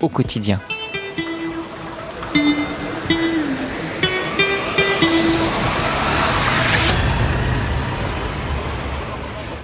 [0.00, 0.60] au quotidien.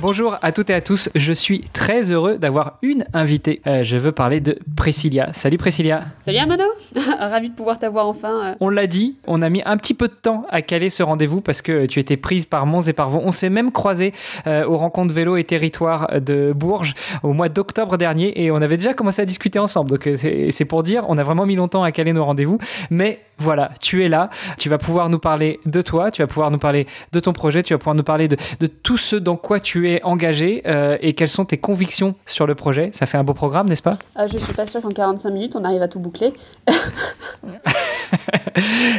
[0.07, 3.63] Bonjour à toutes et à tous, je suis très heureux d'avoir une invitée.
[3.67, 5.31] Euh, je veux parler de Priscilla.
[5.33, 6.05] Salut Priscilla.
[6.21, 6.65] Salut Amano,
[7.19, 8.49] ravi de pouvoir t'avoir enfin.
[8.51, 8.55] Euh.
[8.61, 11.41] On l'a dit, on a mis un petit peu de temps à caler ce rendez-vous
[11.41, 13.23] parce que tu étais prise par Mons et par Vaux.
[13.25, 14.13] On s'est même croisé
[14.47, 18.77] euh, aux rencontres vélo et territoire de Bourges au mois d'octobre dernier et on avait
[18.77, 19.89] déjà commencé à discuter ensemble.
[19.89, 22.59] Donc c'est pour dire, on a vraiment mis longtemps à caler nos rendez-vous,
[22.91, 26.51] mais voilà, tu es là, tu vas pouvoir nous parler de toi, tu vas pouvoir
[26.51, 29.61] nous parler de ton projet, tu vas pouvoir nous parler de, tout ce dans quoi
[29.61, 32.91] tu es engagé euh, et quelles sont tes convictions sur le projet?
[32.93, 33.99] Ça fait un beau programme, n'est-ce pas?
[34.19, 36.33] Euh, Je suis pas sûre qu'en 45 minutes, on arrive à tout boucler.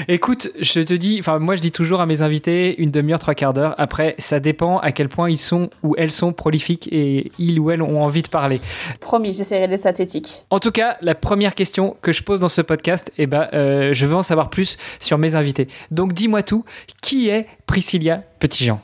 [0.07, 3.35] Écoute, je te dis, enfin moi je dis toujours à mes invités une demi-heure, trois
[3.35, 3.75] quarts d'heure.
[3.77, 7.71] Après, ça dépend à quel point ils sont ou elles sont prolifiques et ils ou
[7.71, 8.59] elles ont envie de parler.
[8.99, 10.43] Promis, j'essaierai d'être synthétique.
[10.49, 13.93] En tout cas, la première question que je pose dans ce podcast, eh ben, euh,
[13.93, 15.67] je veux en savoir plus sur mes invités.
[15.91, 16.65] Donc dis-moi tout,
[17.01, 18.79] qui est Priscilla Petitjean?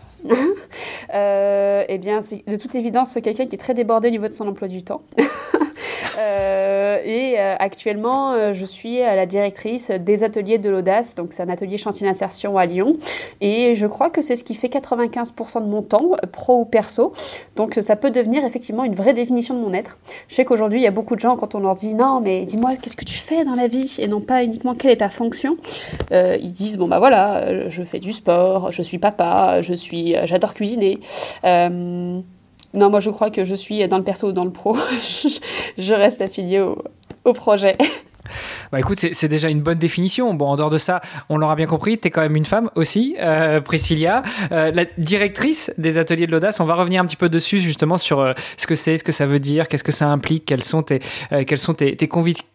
[1.14, 4.48] Eh bien, c'est de toute évidence quelqu'un qui est très débordé au niveau de son
[4.48, 5.02] emploi du temps.
[6.18, 11.16] Euh, et euh, actuellement, euh, je suis la directrice des ateliers de l'audace.
[11.16, 12.98] Donc, c'est un atelier chantier d'insertion à Lyon.
[13.40, 17.14] Et je crois que c'est ce qui fait 95% de mon temps, pro ou perso.
[17.56, 19.98] Donc, ça peut devenir effectivement une vraie définition de mon être.
[20.28, 22.46] Je sais qu'aujourd'hui, il y a beaucoup de gens, quand on leur dit non, mais
[22.46, 23.96] dis-moi, qu'est-ce que tu fais dans la vie?
[24.00, 25.58] Et non pas uniquement quelle est ta fonction?
[26.12, 30.54] ils disent bon, bah voilà, je fais du sport, je suis papa, je suis, j'adore
[30.54, 31.00] cuisiner.
[32.74, 34.78] Non, moi je crois que je suis dans le perso ou dans le pro.
[35.78, 37.76] je reste affiliée au, projet.
[38.72, 40.34] Bah écoute, c'est déjà une bonne définition.
[40.34, 42.70] Bon, en dehors de ça, on l'aura bien compris, tu es quand même une femme
[42.76, 46.62] aussi, euh, Priscilla, euh, la directrice des ateliers de l'audace.
[46.62, 49.12] On va revenir un petit peu dessus justement sur euh, ce que c'est, ce que
[49.12, 51.00] ça veut dire, qu'est-ce que ça implique, quelles sont tes,
[51.30, 52.46] tes, tes convictions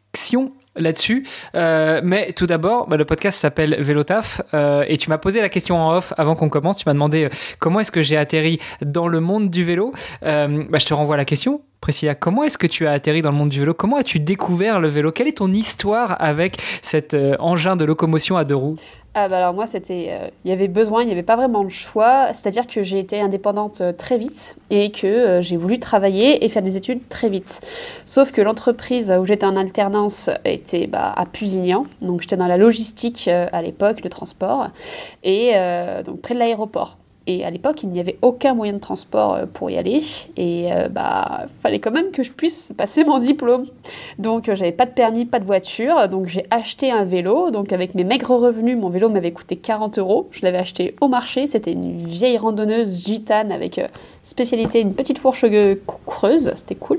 [0.76, 1.26] là-dessus.
[1.54, 5.48] Euh, mais tout d'abord, bah, le podcast s'appelle Vélotaf euh, et tu m'as posé la
[5.48, 6.78] question en off avant qu'on commence.
[6.78, 7.28] Tu m'as demandé euh,
[7.58, 9.92] comment est-ce que j'ai atterri dans le monde du vélo.
[10.22, 11.62] Bah, je te renvoie la question.
[11.80, 13.74] Priscilla, comment est-ce que tu as atterri dans le monde du vélo?
[13.74, 15.12] Comment as-tu découvert le vélo?
[15.12, 18.76] Quelle est ton histoire avec cet engin de locomotion à deux roues?
[19.18, 21.64] Ah bah alors moi, c'était, euh, il y avait besoin, il n'y avait pas vraiment
[21.64, 22.34] de choix.
[22.34, 26.50] C'est-à-dire que j'ai été indépendante euh, très vite et que euh, j'ai voulu travailler et
[26.50, 27.62] faire des études très vite.
[28.04, 32.58] Sauf que l'entreprise où j'étais en alternance était bah, à Pusignan, donc j'étais dans la
[32.58, 34.68] logistique à l'époque, le transport,
[35.24, 35.52] et
[36.04, 36.98] donc près de l'aéroport.
[37.28, 40.00] Et à l'époque, il n'y avait aucun moyen de transport euh, pour y aller.
[40.36, 43.66] Et euh, bah, fallait quand même que je puisse passer mon diplôme.
[44.18, 46.08] Donc, euh, j'avais pas de permis, pas de voiture.
[46.08, 47.50] Donc, j'ai acheté un vélo.
[47.50, 50.28] Donc, avec mes maigres revenus, mon vélo m'avait coûté 40 euros.
[50.30, 51.46] Je l'avais acheté au marché.
[51.46, 53.80] C'était une vieille randonneuse gitane avec
[54.26, 55.44] spécialité une petite fourche
[56.04, 56.52] creuse.
[56.56, 56.98] C'était cool.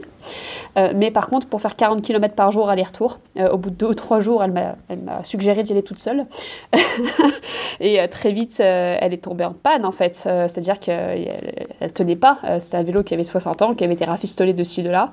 [0.77, 3.75] Euh, mais par contre, pour faire 40 km par jour aller-retour, euh, au bout de
[3.75, 6.25] deux ou trois jours, elle m'a suggéré d'y aller toute seule.
[7.81, 10.15] et euh, très vite, elle est tombée en panne, en fait.
[10.15, 12.39] C'est-à-dire qu'elle ne tenait pas.
[12.59, 15.11] C'était un vélo qui avait 60 ans, qui avait été rafistolé de ci, de là.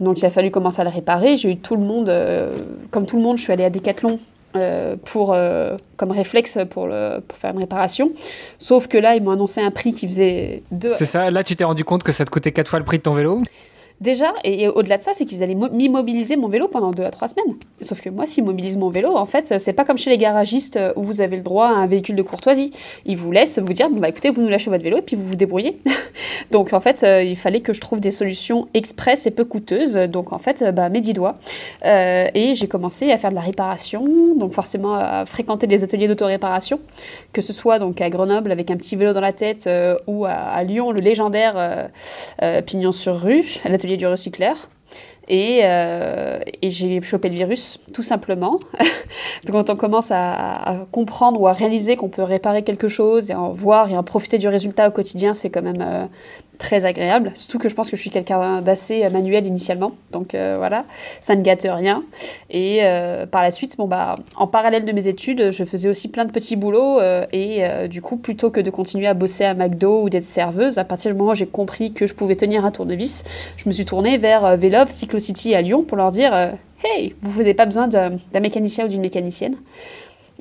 [0.00, 1.36] Donc il a fallu commencer à le réparer.
[1.36, 2.10] J'ai eu tout le monde,
[2.90, 4.18] comme tout le monde, je suis allée à Decathlon
[5.04, 5.36] pour,
[5.96, 8.10] comme réflexe pour, le, pour faire une réparation.
[8.58, 10.92] Sauf que là, ils m'ont annoncé un prix qui faisait deux.
[10.96, 12.98] C'est ça, là tu t'es rendu compte que ça te coûtait quatre fois le prix
[12.98, 13.40] de ton vélo?
[14.00, 17.28] Déjà, et, au-delà de ça, c'est qu'ils allaient m'immobiliser mon vélo pendant deux à trois
[17.28, 17.54] semaines.
[17.82, 20.78] Sauf que moi, s'ils mobilisent mon vélo, en fait, c'est pas comme chez les garagistes
[20.78, 22.70] euh, où vous avez le droit à un véhicule de courtoisie.
[23.04, 25.26] Ils vous laissent vous dire, bah écoutez, vous nous lâchez votre vélo et puis vous
[25.26, 25.82] vous débrouillez.
[26.50, 29.94] donc, en fait, euh, il fallait que je trouve des solutions express et peu coûteuses.
[29.94, 31.38] Donc, en fait, bah, mes dix doigts.
[31.84, 36.08] Euh, et j'ai commencé à faire de la réparation, donc forcément à fréquenter des ateliers
[36.08, 36.80] d'autoréparation,
[37.34, 39.68] que ce soit donc à Grenoble avec un petit vélo dans la tête
[40.06, 41.90] ou à, Lyon, le légendaire
[42.64, 44.68] Pignon sur rue, à du recycleur.
[45.28, 48.58] Et, euh, et j'ai chopé le virus, tout simplement.
[49.44, 53.34] Donc, quand on commence à, comprendre ou à réaliser qu'on peut réparer quelque chose et
[53.34, 56.06] en voir et en profiter du résultat au quotidien, c'est quand même euh,
[56.60, 57.32] très agréable.
[57.34, 60.84] Surtout que je pense que je suis quelqu'un d'assez manuel initialement, donc voilà,
[61.20, 62.04] ça ne gâte rien.
[62.50, 62.80] Et
[63.30, 66.30] par la suite, bon bah, en parallèle de mes études, je faisais aussi plein de
[66.30, 67.00] petits boulots
[67.32, 70.84] et du coup, plutôt que de continuer à bosser à McDo ou d'être serveuse, à
[70.84, 73.24] partir du moment où j'ai compris que je pouvais tenir un tournevis,
[73.56, 76.52] je me suis tournée vers Velov Cyclocity à Lyon pour leur dire
[76.84, 79.56] Hey, vous n'avez pas besoin d'un mécanicien ou d'une mécanicienne.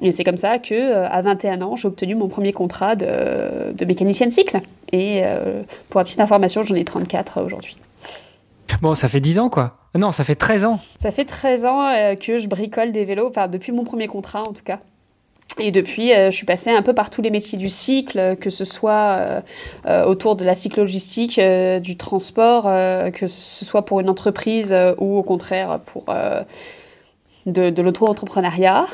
[0.01, 3.85] Et c'est comme ça que, euh, à 21 ans, j'ai obtenu mon premier contrat de
[3.85, 4.61] mécanicienne cycle.
[4.91, 7.75] Et euh, pour la petite information, j'en ai 34 aujourd'hui.
[8.81, 9.77] Bon, ça fait 10 ans, quoi.
[9.95, 10.79] Non, ça fait 13 ans.
[10.95, 14.43] Ça fait 13 ans euh, que je bricole des vélos, enfin, depuis mon premier contrat,
[14.43, 14.79] en tout cas.
[15.59, 18.63] Et depuis, je suis passée un peu par tous les métiers du cycle, que ce
[18.63, 19.43] soit
[20.05, 21.37] autour de la cyclogistique,
[21.81, 22.63] du transport,
[23.11, 26.05] que ce soit pour une entreprise ou au contraire pour
[27.45, 28.87] de, de l'auto-entrepreneuriat.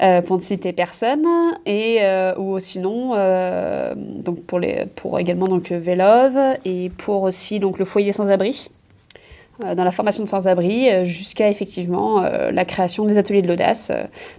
[0.00, 1.26] Euh, pour ne citer personne,
[1.66, 7.60] et euh, ou sinon euh, donc pour les pour également donc Vélove et pour aussi
[7.60, 8.70] donc le foyer sans abri
[9.76, 13.92] dans la formation de sans-abri jusqu'à effectivement la création des ateliers de l'audace,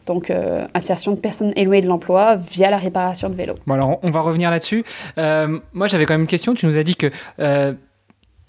[0.05, 0.33] donc
[0.73, 3.55] insertion de personnes éloignées de l'emploi via la réparation de vélos.
[3.69, 4.83] Alors on va revenir là-dessus.
[5.15, 7.09] moi j'avais quand même une question, tu nous as dit que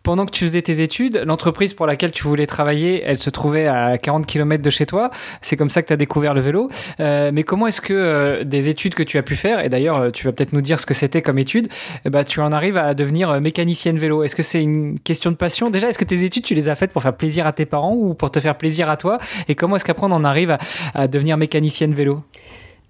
[0.05, 3.67] pendant que tu faisais tes études, l'entreprise pour laquelle tu voulais travailler, elle se trouvait
[3.67, 5.11] à 40 km de chez toi.
[5.41, 6.69] C'est comme ça que tu as découvert le vélo.
[7.01, 9.97] Euh, mais comment est-ce que euh, des études que tu as pu faire, et d'ailleurs
[9.97, 11.69] euh, tu vas peut-être nous dire ce que c'était comme étude,
[12.05, 15.37] eh ben, tu en arrives à devenir mécanicienne vélo Est-ce que c'est une question de
[15.37, 15.71] passion?
[15.71, 17.95] Déjà, est-ce que tes études, tu les as faites pour faire plaisir à tes parents
[17.95, 19.17] ou pour te faire plaisir à toi?
[19.49, 20.59] Et comment est-ce qu'après on en arrive à,
[20.93, 22.23] à devenir mécanicienne vélo?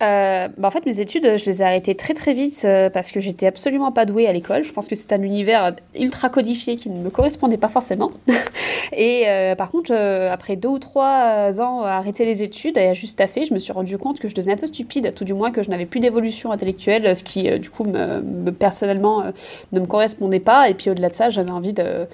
[0.05, 3.11] Euh, bah, en fait, mes études, je les ai arrêtées très très vite euh, parce
[3.11, 4.65] que j'étais absolument pas douée à l'école.
[4.65, 8.11] Je pense que c'est un univers ultra codifié qui ne me correspondait pas forcément.
[8.97, 12.95] et euh, par contre, après deux ou trois ans à arrêter les études et à
[12.95, 15.35] juste taffer, je me suis rendu compte que je devenais un peu stupide, tout du
[15.35, 19.25] moins que je n'avais plus d'évolution intellectuelle, ce qui du coup me personnellement
[19.73, 20.69] ne me correspondait pas.
[20.69, 22.07] Et puis au-delà de ça, j'avais envie de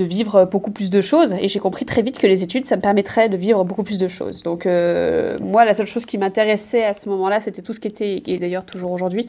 [0.00, 1.34] de vivre beaucoup plus de choses.
[1.40, 3.98] Et j'ai compris très vite que les études, ça me permettrait de vivre beaucoup plus
[3.98, 4.42] de choses.
[4.42, 7.88] Donc euh, moi, la seule chose qui m'intéressait à ce moment-là, c'était tout ce qui
[7.88, 9.26] était, et d'ailleurs toujours aujourd'hui,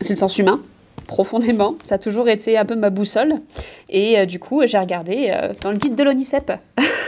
[0.00, 0.60] c'est le sens humain
[1.06, 1.74] profondément.
[1.82, 3.40] Ça a toujours été un peu ma boussole.
[3.88, 6.52] Et euh, du coup, j'ai regardé euh, dans le guide de l'ONICEP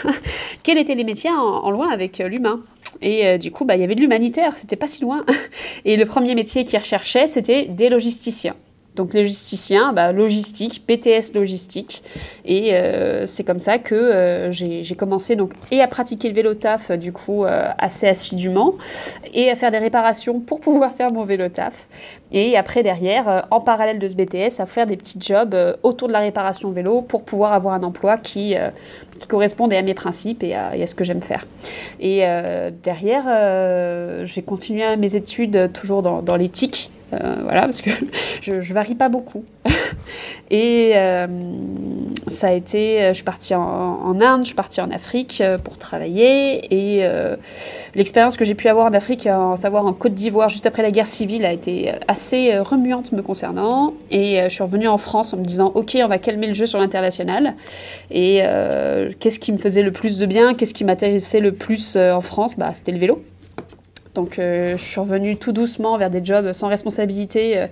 [0.65, 2.61] quels étaient les métiers en, lien avec l'humain?
[3.01, 5.25] Et du coup, bah, il y avait de l'humanitaire, c'était pas si loin.
[5.85, 8.55] Et le premier métier qu'ils recherchaient, c'était des logisticiens.
[8.97, 12.03] Donc logisticien, bah, logistique, PTS logistique.
[12.45, 16.55] Et euh, c'est comme ça que euh, j'ai commencé donc et à pratiquer le vélo
[16.55, 18.75] taf du coup euh, assez assidûment
[19.33, 21.89] et à faire des réparations pour pouvoir faire mon vélo taf.
[22.33, 26.13] Et après derrière, en parallèle de ce BTS, à faire des petits jobs autour de
[26.13, 28.55] la réparation vélo pour pouvoir avoir un emploi qui,
[29.21, 31.47] qui corresponde à mes principes et à, ce que j'aime faire.
[32.01, 32.25] Et
[32.83, 37.91] derrière, j'ai continué mes études toujours dans, dans l'éthique euh, voilà, parce que
[38.41, 39.45] je, je, varie pas beaucoup.
[40.51, 41.27] et euh,
[42.27, 45.79] ça a été, je suis partie en, Inde, je suis partie en Afrique euh, pour
[45.79, 46.73] travailler.
[46.73, 47.07] Et
[47.95, 50.91] l'expérience que j'ai pu avoir en Afrique, en savoir en Côte d'Ivoire, juste après la
[50.91, 53.95] guerre civile, a été assez remuante me concernant.
[54.11, 56.67] Et je suis revenue en France en me disant, ok, on va calmer le jeu
[56.67, 57.55] sur l'international.
[58.11, 58.43] Et
[59.21, 60.55] qu'est-ce qui me faisait le plus de bien?
[60.55, 63.23] Qu'est-ce qui m'intéressait le plus en France bah, C'était le vélo.
[64.15, 67.67] Donc euh, je suis revenue tout doucement vers des jobs sans responsabilité euh,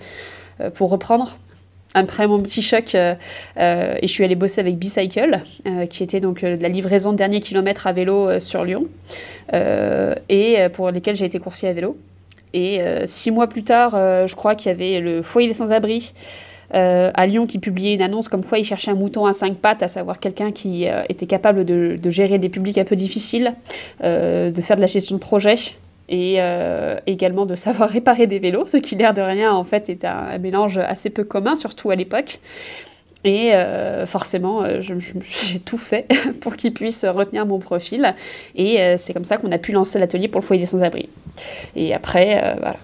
[0.61, 1.39] euh, pour reprendre
[1.93, 3.17] après mon petit choc, et
[3.57, 5.41] je suis allée bosser avec Bicycle,
[5.91, 8.87] qui était donc de la livraison de derniers kilomètres à vélo sur Lyon,
[10.29, 11.99] et pour lesquels j'ai été coursier à vélo.
[12.55, 16.13] Et six mois plus tard, je crois qu'il y avait le foyer des sans-abri
[16.71, 19.83] à Lyon qui publiait une annonce comme quoi il cherchait un mouton à cinq pattes,
[19.83, 23.53] à savoir quelqu'un qui était capable de, gérer des publics un peu difficiles,
[24.01, 25.57] de faire de la gestion de projet
[26.11, 29.89] et euh, également de savoir réparer des vélos, ce qui l'air de rien en fait
[29.89, 32.41] est un, mélange assez peu commun, surtout à l'époque.
[33.23, 36.07] Et euh, forcément, euh, j'ai tout fait
[36.41, 38.15] pour qu'il puisse retenir mon profil.
[38.57, 41.09] Et c'est comme ça qu'on a pu lancer l'atelier pour le foyer des sans-abri.
[41.77, 42.77] Et après, voilà,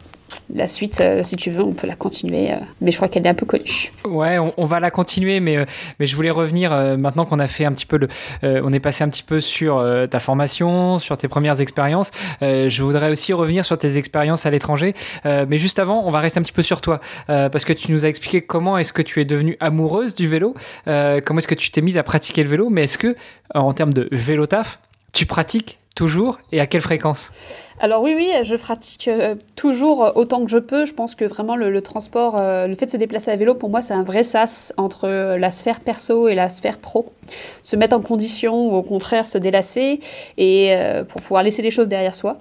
[0.54, 3.26] la suite, euh, si tu veux, on peut la continuer, euh, mais je crois qu'elle
[3.26, 3.92] est un peu connue.
[4.04, 5.64] Ouais, on, va la continuer, mais, euh,
[5.98, 8.08] mais je voulais revenir maintenant qu'on a fait un petit peu le,
[8.42, 12.10] on est passé un petit peu sur ta formation, sur tes premières expériences.
[12.40, 16.38] je voudrais aussi revenir sur tes expériences à l'étranger, mais juste avant, on va rester
[16.38, 19.20] un petit peu sur toi, parce que tu nous as expliqué comment est-ce que tu
[19.20, 22.68] es devenue amoureuse du vélo, comment est-ce que tu t'es mise à pratiquer le vélo,
[22.70, 23.16] mais est-ce que
[23.54, 24.78] en termes de vélo taf,
[25.12, 27.32] tu pratiques toujours et à quelle fréquence?
[27.78, 30.86] Alors oui, oui, je pratique euh, toujours autant que je peux.
[30.86, 33.68] Je pense que vraiment le, transport, euh, le fait de se déplacer à vélo, pour
[33.68, 37.12] moi, c'est un vrai sas entre la sphère perso et la sphère pro.
[37.60, 40.00] Se mettre en condition ou au contraire se délasser
[40.38, 42.38] et euh, pour pouvoir laisser les choses derrière soi.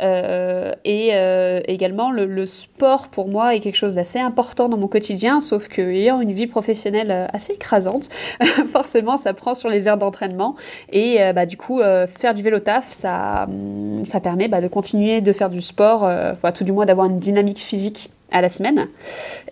[0.00, 4.88] Euh, et euh, également, le, sport pour moi est quelque chose d'assez important dans mon
[4.88, 8.08] quotidien, sauf que ayant une vie professionnelle euh, assez écrasante,
[8.72, 10.56] forcément, ça prend sur les heures d'entraînement.
[10.92, 15.20] Et bah, du coup, faire du vélo taf, ça, hum, ça permet bah, de continuer
[15.20, 18.88] de faire du sport, enfin, tout du moins d'avoir une dynamique physique à la semaine.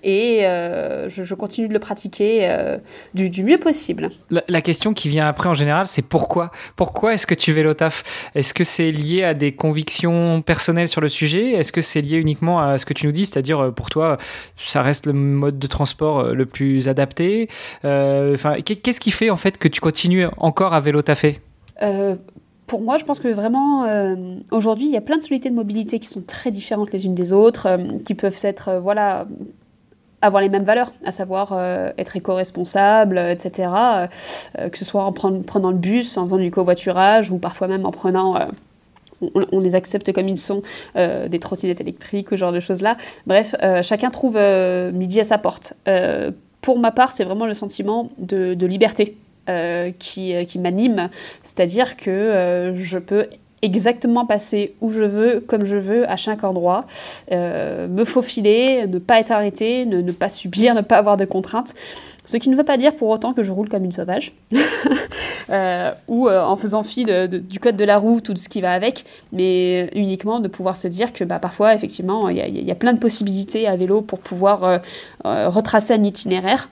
[0.02, 2.78] Et euh, je, continue de le pratiquer euh,
[3.14, 4.10] du, mieux possible.
[4.30, 6.50] La, question qui vient après en général, c'est pourquoi?
[6.76, 8.30] Pourquoi est-ce que tu vélo taf?
[8.34, 11.52] Est-ce que c'est lié à des convictions personnelles sur le sujet?
[11.52, 13.26] Est-ce que c'est lié uniquement à ce que tu nous dis?
[13.26, 14.18] C'est-à-dire, euh, pour toi,
[14.56, 17.48] ça reste le mode de transport le plus adapté.
[17.84, 21.40] Enfin, Qu'est-ce qui fait en fait que tu continues encore à vélo taffer
[22.72, 24.16] pour moi, je pense que vraiment, euh,
[24.50, 27.14] aujourd'hui, il y a plein de solutés de mobilité qui sont très différentes les unes
[27.14, 29.26] des autres, euh, qui peuvent être, euh, voilà,
[30.22, 31.52] avoir les mêmes valeurs, à savoir
[31.98, 33.68] être éco-responsable, etc.
[34.70, 37.90] que ce soit en prenant le bus, en faisant du covoiturage, ou parfois même en
[37.90, 38.38] prenant
[39.20, 40.62] on, les accepte comme ils sont,
[40.94, 42.96] des trottinettes électriques, ou ce genre de choses-là.
[43.26, 44.38] Bref, chacun trouve
[44.94, 45.74] midi à sa porte.
[46.60, 49.16] pour ma part, c'est vraiment le sentiment de liberté
[49.48, 51.10] euh, qui, euh, qui m'anime,
[51.42, 53.26] c'est-à-dire que euh, je peux
[53.60, 56.86] exactement passer où je veux, comme je veux, à chaque endroit,
[57.32, 61.74] me faufiler, ne pas être arrêté, ne, pas subir, ne pas avoir de contraintes.
[62.24, 64.32] Ce qui ne veut pas dire pour autant que je roule comme une sauvage,
[66.08, 69.04] ou en faisant fi du code de la route ou de ce qui va avec,
[69.32, 73.00] mais uniquement de pouvoir se dire que bah, parfois, effectivement, il y, a plein de
[73.00, 74.80] possibilités à vélo pour pouvoir
[75.24, 76.68] retracer un itinéraire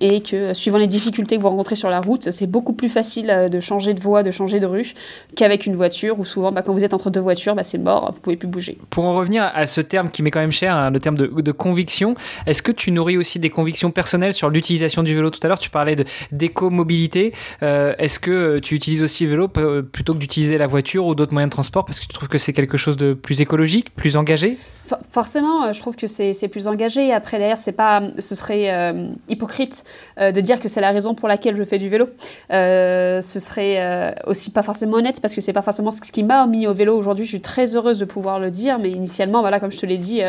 [0.00, 3.30] et que suivant les difficultés que vous rencontrez sur la route, c'est beaucoup plus facile
[3.30, 4.94] euh, de changer de voie, de changer de rue
[5.36, 8.12] qu'avec une voiture où souvent bah, quand vous êtes entre deux voitures, bah, c'est mort,
[8.12, 8.78] vous pouvez plus bouger.
[8.90, 11.52] Pour en revenir à ce terme qui m'est quand même cher, hein, le terme de,
[11.52, 12.14] conviction,
[12.46, 15.30] est-ce que tu nourris aussi des convictions personnelles sur l'utilisation du vélo?
[15.30, 15.96] Tout à l'heure, tu parlais
[16.30, 17.32] d'éco-mobilité.
[17.62, 21.32] Euh, est-ce que tu utilises aussi le vélo plutôt que d'utiliser la voiture ou d'autres
[21.32, 21.84] moyens de transport?
[21.84, 24.58] Parce que tu trouves que c'est quelque chose de plus écologique, plus engagé?
[25.10, 27.12] Forcément, euh, je trouve que c'est plus engagé.
[27.12, 28.94] Après, d'ailleurs, c'est pas, ce serait
[29.28, 29.84] hypocrite
[30.20, 32.08] euh, de dire que c'est la raison pour laquelle je fais du vélo.
[32.52, 36.22] Euh, ce serait euh, aussi pas forcément honnête parce que c'est pas forcément ce qui
[36.22, 37.24] m'a mis au vélo aujourd'hui.
[37.24, 39.96] Je suis très heureuse de pouvoir le dire, mais initialement, voilà, comme je te l'ai
[39.96, 40.22] dit,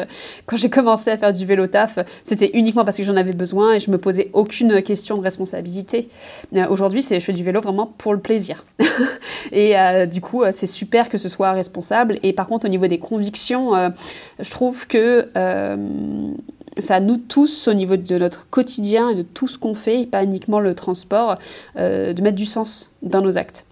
[0.45, 3.73] quand j'ai commencé à faire du vélo taf, c'était uniquement parce que j'en avais besoin
[3.73, 6.09] et je me posais aucune question de responsabilité.
[6.69, 8.65] aujourd'hui, je fais du vélo vraiment pour le plaisir.
[9.51, 9.75] et
[10.07, 12.19] du coup, c'est super que ce soit responsable.
[12.23, 13.71] Et par contre, au niveau des convictions,
[14.39, 15.29] je trouve que
[16.79, 20.01] c'est à nous tous, au niveau de notre quotidien et de tout ce qu'on fait,
[20.01, 21.37] et pas uniquement le transport,
[21.77, 23.65] euh, de mettre du sens dans nos actes.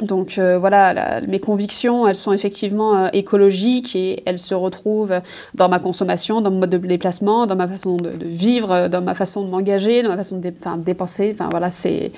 [0.00, 5.20] Donc euh, voilà, mes convictions, elles sont effectivement euh, écologiques et elles se retrouvent
[5.54, 9.14] dans ma consommation, dans mon mode de déplacement, dans ma façon de, vivre, dans ma
[9.14, 11.32] façon de m'engager, dans ma façon de, de dépenser.
[11.34, 12.10] Enfin voilà, c'est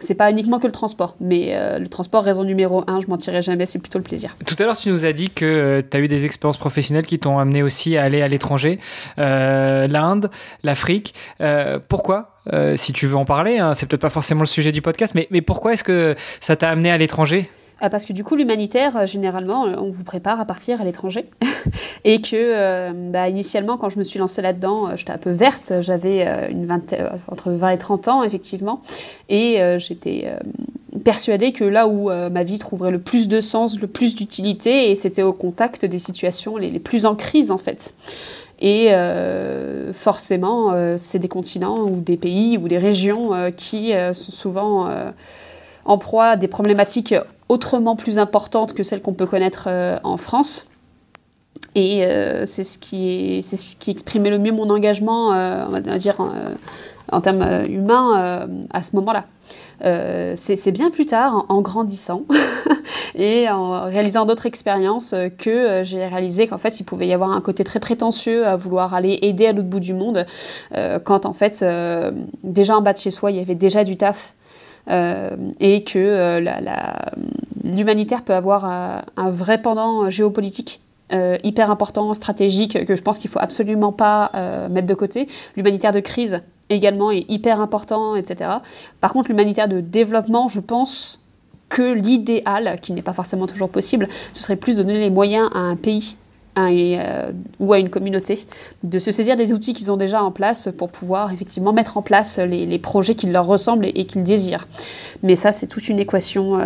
[0.00, 3.42] c'est pas uniquement que le transport, mais euh, le transport, raison numéro un, je mentirai
[3.42, 4.36] jamais, c'est plutôt le plaisir.
[4.46, 7.06] Tout à l'heure, tu nous as dit que euh, tu as eu des expériences professionnelles
[7.06, 8.78] qui t'ont amené aussi à aller à l'étranger,
[9.18, 10.30] euh, l'Inde,
[10.62, 11.14] l'Afrique.
[11.88, 12.34] pourquoi
[12.76, 15.42] si tu veux en parler, hein, c'est peut-être pas forcément le sujet du podcast, mais,
[15.42, 17.50] pourquoi est-ce que ça t'a amené à l'étranger?
[17.50, 20.84] euh, parce que du coup, l'humanitaire, euh, généralement, euh, on vous prépare à partir à
[20.84, 21.26] l'étranger.
[22.04, 25.72] et que, bah, initialement, quand je me suis lancée là-dedans, j'étais un peu verte.
[25.80, 26.68] J'avais une
[27.28, 28.82] entre 20 et 30 ans, effectivement.
[29.28, 30.32] Et j'étais
[31.04, 34.94] persuadée que là où ma vie trouverait le plus de sens, le plus d'utilité, et
[34.94, 37.94] c'était au contact des situations les, plus en crise, en fait.
[38.60, 38.90] Et
[39.92, 44.88] forcément, c'est des continents ou des pays ou des régions qui sont souvent
[45.88, 47.14] en proie à des problématiques
[47.48, 50.66] autrement plus importante que celle qu'on peut connaître euh, en France.
[51.74, 55.70] Et euh, c'est ce, qui c'est ce qui exprimait le mieux mon engagement, euh, on
[55.70, 56.16] va dire,
[57.10, 59.24] en termes humains à ce moment-là.
[60.36, 62.22] c'est bien plus tard, en, grandissant
[63.14, 67.40] et en réalisant d'autres expériences, que j'ai réalisé qu'en fait, il pouvait y avoir un
[67.40, 70.26] côté très prétentieux à vouloir aller aider à l'autre bout du monde,
[71.04, 71.64] quand en fait,
[72.44, 74.34] déjà en bas de chez soi, il y avait déjà du taf
[74.88, 76.40] et que euh,
[77.62, 80.80] l'humanitaire peut avoir un, vrai pendant géopolitique
[81.12, 84.30] euh, hyper important, stratégique, que je pense qu'il faut absolument pas
[84.70, 85.28] mettre de côté.
[85.56, 88.50] L'humanitaire de crise également est hyper important, etc.
[89.00, 91.18] Par contre, l'humanitaire de développement, je pense
[91.68, 95.50] que l'idéal, qui n'est pas forcément toujours possible, ce serait plus de donner les moyens
[95.54, 96.16] à un pays
[96.66, 98.38] un, ou à une communauté
[98.84, 102.02] de se saisir des outils qu'ils ont déjà en place pour pouvoir effectivement mettre en
[102.02, 104.66] place les, projets qui leur ressemblent et, qu'ils désirent.
[105.22, 106.58] Mais ça, c'est toute une équation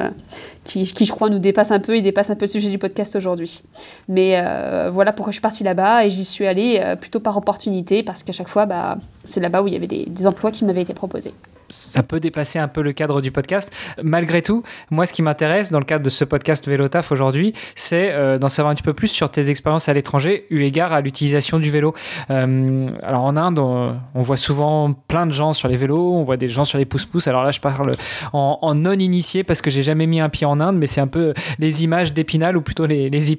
[0.64, 2.78] qui, qui, je crois, nous dépasse un peu et dépasse un peu le sujet du
[2.78, 3.62] podcast aujourd'hui.
[4.08, 4.42] Mais
[4.90, 8.32] voilà pourquoi je suis partie là-bas et j'y suis allée plutôt par opportunité parce qu'à
[8.32, 11.32] chaque fois, bah, c'est là-bas où il y avait des emplois qui m'avaient été proposés
[11.72, 13.72] ça peut dépasser un peu le cadre du podcast.
[14.02, 18.12] Malgré tout, moi, ce qui m'intéresse dans le cadre de ce podcast Vélotaf aujourd'hui, c'est
[18.12, 21.00] euh, d'en savoir un petit peu plus sur tes expériences à l'étranger, eu égard à
[21.00, 21.94] l'utilisation du vélo.
[22.30, 26.36] Euh, alors en Inde, on, voit souvent plein de gens sur les vélos, on voit
[26.36, 27.26] des gens sur les pouces-pouces.
[27.26, 27.90] Alors là, je parle
[28.32, 31.34] en, non-initié parce que j'ai jamais mis un pied en Inde, mais c'est un peu
[31.58, 33.32] les images d'Épinal ou plutôt les,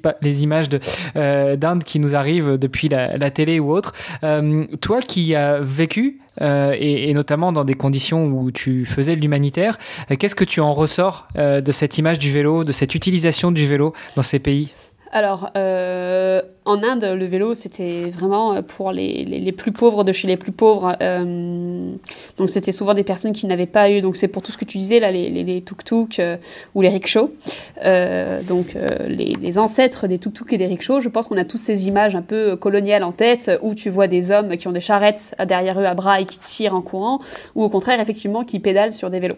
[0.44, 0.68] images
[1.16, 3.94] euh, d'Inde qui nous arrivent depuis la télé ou autre.
[4.82, 9.78] toi qui as vécu euh, et, notamment dans des conditions où tu faisais de l'humanitaire.
[10.12, 13.52] Euh, qu'est-ce que tu en ressors euh, de cette image du vélo, de cette utilisation
[13.52, 14.74] du vélo dans ces pays?
[15.16, 20.28] Alors, euh, en Inde, le vélo, c'était vraiment pour les, les, plus pauvres de chez
[20.28, 20.98] les plus pauvres.
[21.04, 21.92] Euh,
[22.40, 24.02] donc, c'était souvent des personnes qui n'avaient pas eu.
[24.02, 26.38] Donc, c'est pour tout ce que tu disais, là, les, les, tuk-tuk euh,
[26.74, 27.32] ou les rickshaws.
[28.48, 28.76] donc,
[29.08, 32.24] les, ancêtres des tuk-tuk et des rickshaws, je pense qu'on a tous ces images un
[32.24, 35.86] peu coloniales en tête où tu vois des hommes qui ont des charrettes derrière eux
[35.86, 37.20] à bras et qui tirent en courant,
[37.54, 39.38] ou au contraire, effectivement, qui pédalent sur des vélos.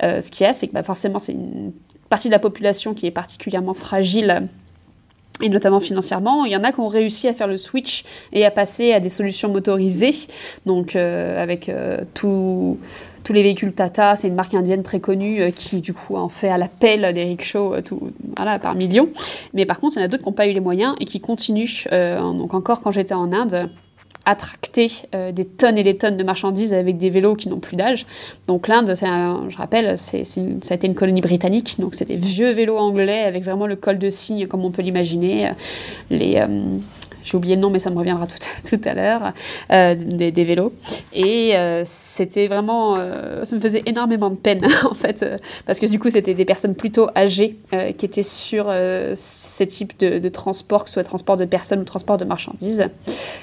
[0.00, 1.72] ce qu'il y a, c'est que bah, forcément, c'est une
[2.10, 4.46] partie de la population qui est particulièrement fragile
[5.42, 6.44] et notamment financièrement.
[6.44, 9.00] Il y en a qui ont réussi à faire le switch et à passer à
[9.00, 10.14] des solutions motorisées,
[10.64, 12.78] donc euh, avec euh, tous
[13.30, 16.48] les véhicules Tata, c'est une marque indienne très connue euh, qui du coup en fait
[16.48, 19.08] à l'appel des rickshaws tout, voilà, par millions.
[19.52, 21.04] Mais par contre, il y en a d'autres qui n'ont pas eu les moyens et
[21.04, 21.84] qui continuent.
[21.90, 23.68] donc encore quand j'étais en Inde,
[24.26, 27.76] attracter euh, des tonnes et des tonnes de marchandises avec des vélos qui n'ont plus
[27.76, 28.04] d'âge.
[28.48, 30.40] Donc l'Inde, je rappelle, c'est, ça
[30.70, 34.10] a été une colonie britannique, donc des vieux vélos anglais avec vraiment le col de
[34.10, 35.52] cygne comme on peut l'imaginer.
[36.10, 36.46] Les, euh,
[37.26, 39.32] j'ai oublié le nom, mais ça me reviendra tout, à l'heure,
[39.72, 40.72] euh, des, vélos.
[41.12, 45.24] Et euh, c'était vraiment, euh, ça me faisait énormément de peine, en fait,
[45.66, 47.56] parce que du coup, c'était des personnes plutôt âgées
[47.98, 48.72] qui étaient sur
[49.14, 52.88] ces types de, de transport, que ce soit transport de personnes ou transport de marchandises,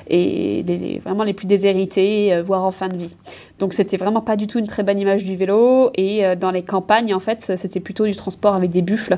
[0.09, 0.63] et
[1.03, 3.15] vraiment les plus déshérités, voire en fin de vie.
[3.63, 5.89] Donc c'était vraiment pas du tout une très bonne image du vélo.
[5.95, 9.17] Et dans les campagnes, en fait, c'était plutôt du transport avec des buffles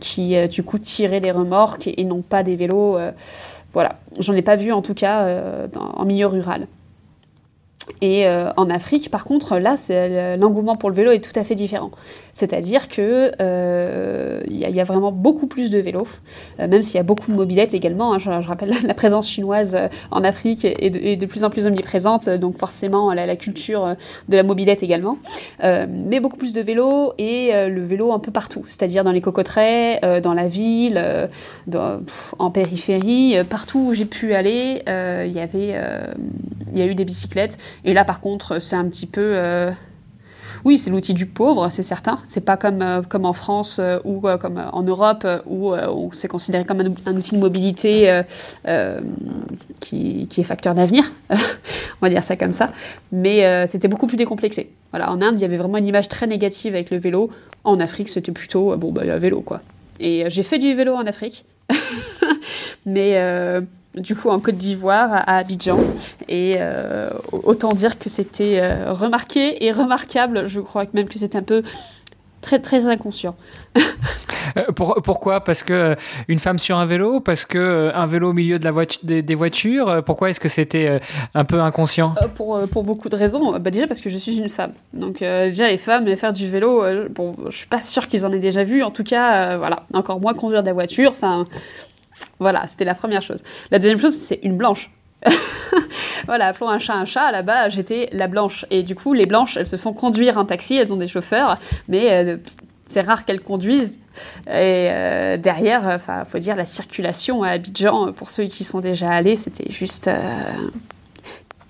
[0.00, 2.96] qui, du coup, tiraient les remorques et, non pas des vélos
[3.76, 6.66] voilà, j'en ai pas vu en tout cas euh, en milieu rural.
[8.02, 9.76] Et euh, en Afrique, par contre, là,
[10.36, 11.90] l'engouement pour le vélo est tout à fait différent.
[12.32, 16.06] C'est-à-dire que euh, il y, a vraiment beaucoup plus de vélos,
[16.60, 18.12] euh, même s'il y a beaucoup de mobilettes également.
[18.12, 18.18] Hein.
[18.18, 19.78] je, rappelle la présence chinoise
[20.10, 23.96] en Afrique est de, plus en plus omniprésente, donc forcément la, culture
[24.28, 25.18] de la mobilette également.
[25.62, 30.20] mais beaucoup plus de vélos et le vélo un peu partout, c'est-à-dire dans les cocoteraies,
[30.22, 31.02] dans la ville,
[32.38, 35.74] en périphérie, partout où j'ai pu aller, il y avait,
[36.72, 37.58] il y a eu des bicyclettes.
[37.86, 39.22] Et là, par contre, c'est un petit peu.
[39.22, 39.70] Euh,
[40.64, 42.18] oui, c'est l'outil du pauvre, c'est certain.
[42.24, 46.26] C'est pas comme, euh, comme en France euh, ou comme en Europe où on c'est
[46.26, 48.22] considéré comme un, outil de mobilité
[49.80, 51.04] qui, qui, est facteur d'avenir.
[51.30, 51.36] on
[52.02, 52.72] va dire ça comme ça.
[53.12, 54.72] Mais c'était beaucoup plus décomplexé.
[54.90, 57.30] Voilà, en Inde, il y avait vraiment une image très négative avec le vélo.
[57.62, 59.60] En Afrique, c'était plutôt bon, bah, vélo quoi.
[60.00, 61.44] Et j'ai fait du vélo en Afrique.
[62.86, 63.16] mais
[63.96, 65.78] du coup en Côte d'Ivoire, à Abidjan.
[66.28, 70.46] Et euh, autant dire que c'était euh, remarqué et remarquable.
[70.46, 71.62] Je crois même que c'était un peu
[72.40, 73.36] très très inconscient.
[74.56, 75.40] Euh, pourquoi?
[75.42, 75.96] Parce que
[76.28, 77.18] une femme sur un vélo?
[77.20, 80.02] Parce que un vélo au milieu de la voiture, des, voitures?
[80.06, 81.00] Pourquoi est-ce que c'était
[81.34, 82.14] un peu inconscient?
[82.36, 83.58] Pour, pour beaucoup de raisons.
[83.58, 84.72] Bah déjà parce que je suis une femme.
[84.94, 88.38] Donc déjà les femmes, faire du vélo, bon, je suis pas sûre qu'ils en aient
[88.38, 88.84] déjà vu.
[88.84, 91.10] En tout cas, voilà, encore moins conduire de la voiture.
[91.10, 91.44] Enfin,
[92.38, 93.42] voilà, c'était la première chose.
[93.70, 94.90] La deuxième chose, c'est une blanche.
[96.26, 97.30] voilà, appelons un chat un chat.
[97.30, 98.64] Là-bas, j'étais la blanche.
[98.70, 101.58] Et du coup, les blanches, elles se font conduire un taxi, elles ont des chauffeurs,
[101.88, 102.36] mais euh,
[102.86, 104.00] c'est rare qu'elles conduisent.
[104.46, 109.10] Et euh, derrière, il faut dire, la circulation à Abidjan, pour ceux qui sont déjà
[109.10, 110.08] allés, c'était juste.
[110.08, 110.52] Euh,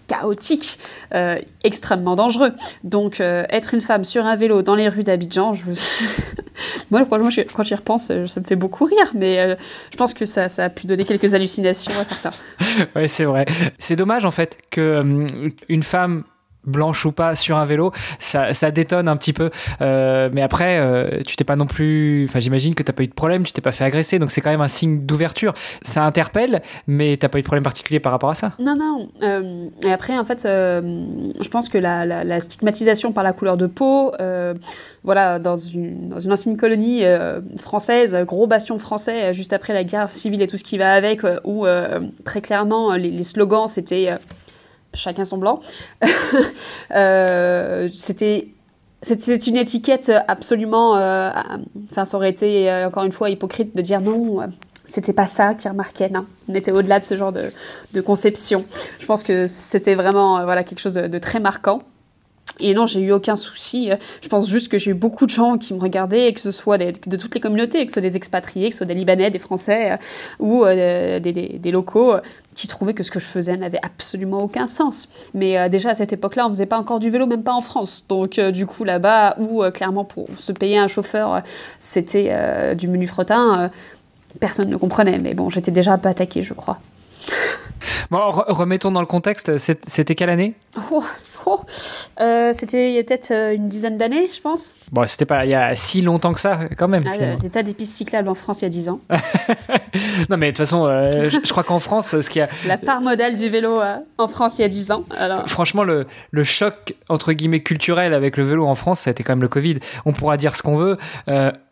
[0.06, 0.78] chaotique,
[1.14, 2.52] euh, extrêmement dangereux.
[2.84, 5.64] Donc euh, être une femme sur un vélo dans les rues d'Abidjan, je...
[6.90, 9.56] moi franchement quand j'y repense, euh, ça me fait beaucoup rire, mais
[9.90, 12.32] je pense que ça, ça, a pu donner quelques hallucinations à certains.
[12.96, 13.46] ouais, c'est vrai.
[13.78, 15.24] C'est dommage en fait que
[15.68, 16.24] une femme
[16.66, 19.50] blanche ou pas, sur un vélo, ça, ça détonne un petit peu.
[19.80, 22.26] Euh, mais après, euh, tu t'es pas non plus.
[22.28, 24.40] Enfin, j'imagine que t'as pas eu de problème, tu t'es pas fait agresser, donc c'est
[24.40, 25.54] quand même un signe d'ouverture.
[25.82, 28.52] Ça interpelle, mais t'as pas eu de problème particulier par rapport à ça?
[28.58, 29.08] Non, non.
[29.22, 34.12] Euh, et après, en fait, je pense que la, stigmatisation par la couleur de peau,
[35.04, 37.02] voilà, dans une, dans une ancienne colonie
[37.58, 41.22] française, gros bastion français, juste après la guerre civile et tout ce qui va avec,
[41.44, 41.66] où
[42.24, 44.16] très clairement les, les slogans c'était
[44.94, 45.60] chacun son blanc.
[46.90, 48.48] euh, c'était
[49.02, 50.96] c'est une étiquette absolument.
[50.96, 51.30] Euh,
[51.90, 54.40] enfin, ça aurait été euh, encore une fois hypocrite de dire non.
[54.84, 56.10] C'était pas ça qui remarquait.
[56.48, 58.64] On était au-delà de ce genre de, conception.
[59.00, 61.82] Je pense que c'était vraiment voilà quelque chose de, très marquant.
[62.60, 63.90] Et non, j'ai eu aucun souci.
[64.22, 66.78] Je pense juste que j'ai eu beaucoup de gens qui me regardaient, que ce soit
[66.78, 69.40] de toutes les communautés, que ce soit des expatriés, que ce soit des Libanais, des
[69.40, 69.98] Français
[70.38, 72.14] ou des, locaux,
[72.56, 75.08] qui trouvaient que ce que je faisais n'avait absolument aucun sens.
[75.34, 77.60] Mais euh, déjà à cette époque-là, on faisait pas encore du vélo, même pas en
[77.60, 78.06] France.
[78.08, 81.42] Donc euh, du coup là-bas, où euh, clairement pour se payer un chauffeur,
[81.78, 83.70] c'était du menu fretin,
[84.40, 85.18] personne ne comprenait.
[85.18, 86.78] Mais bon, j'étais déjà pas attaqué, je crois.
[88.10, 90.54] Bon, remettons dans le contexte, c'était quelle année?
[90.90, 91.04] Oh,
[91.46, 91.60] oh.
[92.20, 94.74] Euh, C'était il y a peut-être euh, une dizaine d'années, je pense.
[94.92, 97.02] Bon, c'était pas il y a si longtemps que ça, quand même.
[97.06, 99.00] Ah, des tas des pistes cyclables en France il y a 10 ans.
[100.30, 102.48] non, mais de toute façon, euh, je, crois qu'en France, ce qui a.
[102.66, 103.80] La part modèle du vélo
[104.18, 105.04] en France il y a 10 ans.
[105.16, 105.48] Alors...
[105.48, 109.22] Franchement, le, le, choc, entre guillemets, culturel avec le vélo en France, ça a été
[109.22, 109.78] quand même le Covid.
[110.04, 110.96] On pourra dire ce qu'on veut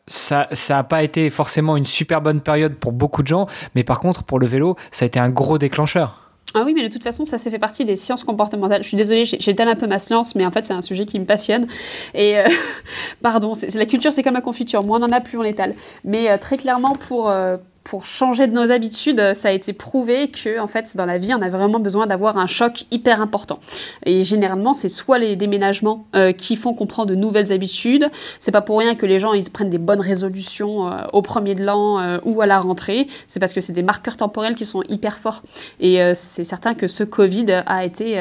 [0.06, 4.00] ça n'a pas été forcément une super bonne période pour beaucoup de gens, mais par
[4.00, 6.24] contre, pour le vélo, ça a été un gros déclencheur.
[6.56, 8.84] Ah oui, mais de toute façon, ça, fait partie des sciences comportementales.
[8.84, 11.18] Je suis désolée, j'étale un peu ma science, mais en fait, c'est un sujet qui
[11.18, 11.66] me passionne.
[12.14, 12.44] Et euh,
[13.22, 14.84] pardon, c'est la culture, c'est comme la confiture.
[14.84, 15.74] Moins on en a, plus on l'étale.
[16.04, 20.30] Mais euh, très clairement, pour, euh, pour changer de nos habitudes, ça a été prouvé
[20.30, 23.58] que en fait dans la vie on a vraiment besoin d'avoir un choc hyper important.
[24.06, 28.08] Et généralement c'est soit les déménagements euh, qui font qu'on prend de nouvelles habitudes.
[28.38, 31.54] C'est pas pour rien que les gens ils prennent des bonnes résolutions euh, au premier
[31.54, 33.06] de l'an euh, ou à la rentrée.
[33.26, 35.42] C'est parce que c'est des marqueurs temporels qui sont hyper forts.
[35.78, 38.18] Et c'est certain que ce Covid a été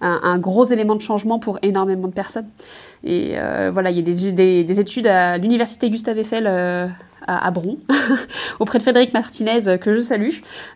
[0.00, 2.48] un, gros élément de changement pour énormément de personnes.
[3.04, 3.36] Et
[3.72, 6.46] voilà, il y a des études à l'université Gustave Eiffel
[7.28, 7.76] à, Bron,
[8.58, 10.30] auprès de Frédéric Martinez, euh, que je salue,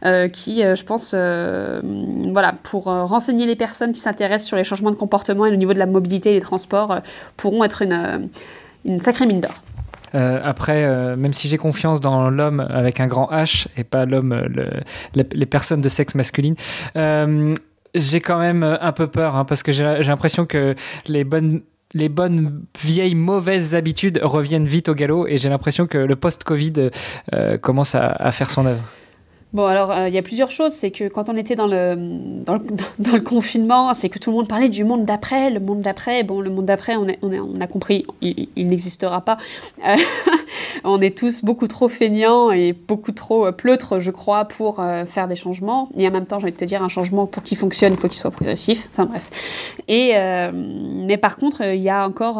[0.04, 4.90] euh, qui, euh, je pense, voilà, pour renseigner les personnes qui s'intéressent sur les changements
[4.90, 7.00] de comportement et le niveau de la mobilité et des transports,
[7.36, 8.28] pourront être une,
[9.00, 9.54] sacrée mine d'or.
[10.12, 14.48] après, même si j'ai confiance dans l'homme avec un grand H et pas l'homme,
[15.14, 16.54] les personnes de sexe masculine,
[17.94, 20.74] j'ai quand même un peu peur hein, parce que j'ai l'impression que
[21.06, 21.62] les bonnes
[21.94, 26.90] les bonnes vieilles mauvaises habitudes reviennent vite au galop et j'ai l'impression que le post-Covid
[27.32, 28.82] euh, commence à, faire son œuvre.
[29.52, 30.72] Bon, alors, euh, il y a plusieurs choses.
[30.72, 34.84] C'est que quand on était dans le, confinement, c'est que tout le monde parlait du
[34.84, 35.50] monde d'après.
[35.50, 39.36] Le monde d'après, bon, le monde d'après, on, a compris, il, n'existera pas.
[39.86, 39.96] Euh,
[40.84, 45.28] on est tous beaucoup trop feignants et beaucoup trop euh, pleutres, je crois, pour faire
[45.28, 45.90] des changements.
[45.96, 47.98] Et en même temps, j'ai envie de te dire, un changement, pour qu'il fonctionne, il
[47.98, 48.88] faut qu'il soit progressif.
[48.92, 49.30] Enfin, bref.
[49.88, 50.14] Et,
[50.52, 52.36] mais par contre, il y a encore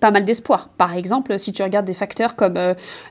[0.00, 0.68] pas mal d'espoir.
[0.76, 2.58] Par exemple, si tu regardes des facteurs comme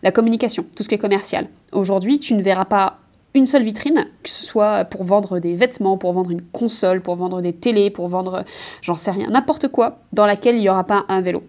[0.04, 1.48] la communication, tout ce qui est commercial.
[1.76, 3.00] Aujourd'hui, tu ne verras pas
[3.34, 7.18] une seule vitrine, que ce soit pour vendre des vêtements, pour vendre une console, pour
[7.18, 8.46] vendre des télés, pour vendre,
[8.82, 11.44] j'en sais rien, n'importe quoi, dans laquelle il n'y aura pas un vélo.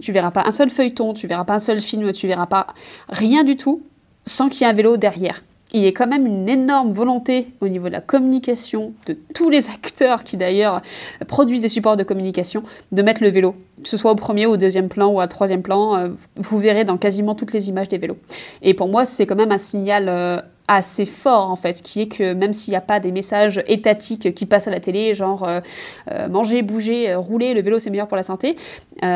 [0.00, 2.68] Tu verras pas un seul feuilleton, tu verras pas un seul film, tu verras pas
[3.10, 3.82] rien du tout
[4.24, 5.42] sans qu'il y ait un vélo derrière.
[5.72, 9.50] Il y a quand même une énorme volonté au niveau de la communication, de tous
[9.50, 10.80] les acteurs qui d'ailleurs
[11.26, 14.56] produisent des supports de communication, de mettre le vélo, que ce soit au premier, au
[14.56, 15.96] deuxième plan ou au troisième plan.
[15.96, 18.16] Euh, vous verrez dans quasiment toutes les images des vélos.
[18.62, 22.08] Et pour moi, c'est quand même un signal euh, assez fort en fait, qui est
[22.08, 25.48] que même s'il n'y a pas des messages étatiques qui passent à la télé, genre
[25.48, 28.56] euh, manger, bouger, rouler, le vélo c'est meilleur pour la santé,
[29.02, 29.08] il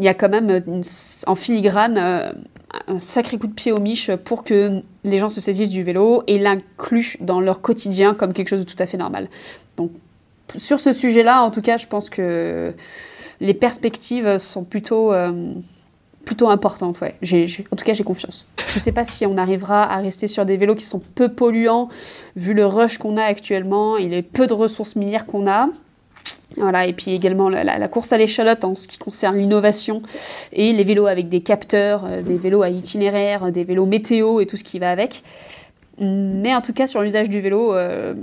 [0.00, 0.82] y a quand même
[1.26, 1.98] en filigrane
[2.88, 6.22] un sacré coup de pied au miche pour que les gens se saisissent du vélo
[6.26, 9.28] et l'incluent dans leur quotidien comme quelque chose de tout à fait normal.
[9.76, 9.90] Donc
[10.56, 12.72] sur ce sujet-là, en tout cas, je pense que
[13.40, 15.12] les perspectives sont plutôt
[16.24, 16.92] plutôt important.
[17.00, 17.14] Ouais.
[17.70, 18.48] en tout cas, j'ai confiance.
[18.68, 21.28] Je ne sais pas si on arrivera à rester sur des vélos qui sont peu
[21.28, 21.88] polluants,
[22.36, 25.68] vu le rush qu'on a actuellement et les peu de ressources minières qu'on a.
[26.56, 30.02] Voilà, et puis également la, course à l'échalote en ce qui concerne l'innovation
[30.52, 34.46] et les vélos avec des capteurs, euh, des vélos à itinéraire, des vélos météo et
[34.46, 35.22] tout ce qui va avec.
[35.98, 38.14] Mais en tout cas, sur l'usage du vélo, euh,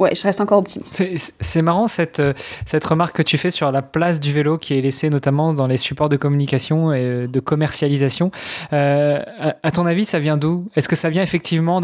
[0.00, 1.04] ouais, je reste encore optimiste.
[1.40, 2.32] C'est marrant cette, euh,
[2.66, 5.66] cette remarque que tu fais sur la place du vélo qui est laissée notamment dans
[5.66, 8.32] les supports de communication et de commercialisation.
[8.72, 9.22] Euh,
[9.62, 10.66] à, ton avis, ça vient d'où?
[10.74, 11.80] Est-ce que ça vient effectivement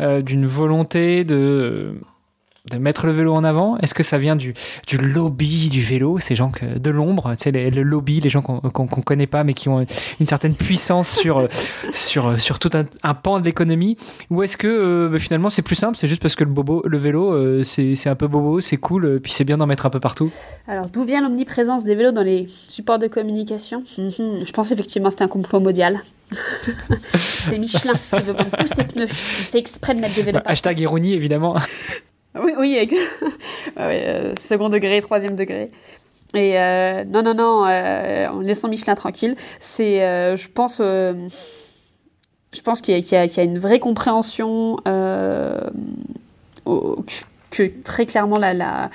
[0.00, 1.94] euh, d'une volonté de
[2.70, 3.78] de mettre le vélo en avant?
[3.78, 4.54] Est-ce que ça vient du,
[4.86, 8.42] du lobby du vélo, ces gens que, de l'ombre, tu sais, le lobby, les gens
[8.42, 9.84] qu'on ne connaît pas mais qui ont
[10.20, 11.48] une certaine puissance sur,
[11.92, 13.96] sur, sur tout un, pan de l'économie?
[14.30, 16.82] Ou est-ce que euh, bah, finalement c'est plus simple, c'est juste parce que le, bobo,
[16.86, 19.90] le vélo, euh, c'est un peu bobo, c'est cool, puis c'est bien d'en mettre un
[19.90, 20.30] peu partout?
[20.66, 23.84] Alors d'où vient l'omniprésence des vélos dans les supports de communication?
[23.96, 24.44] Mhm.
[24.44, 26.00] Je pense effectivement c'est un complot mondial.
[27.48, 29.06] c'est Michelin qui veut vendre tous ses pneus.
[29.08, 30.40] Il fait exprès de mettre des vélos.
[30.40, 31.56] Bah, hashtag ironie évidemment.
[32.34, 32.88] Oui, oui,
[33.78, 35.68] euh, second degré, troisième degré.
[36.34, 40.00] Et euh, non, non, non, euh, en laissant Michelin tranquille, c'est,
[40.36, 41.30] je pense, je
[42.62, 44.76] pense qu'il y, a une vraie compréhension
[47.50, 48.90] que, très clairement, la,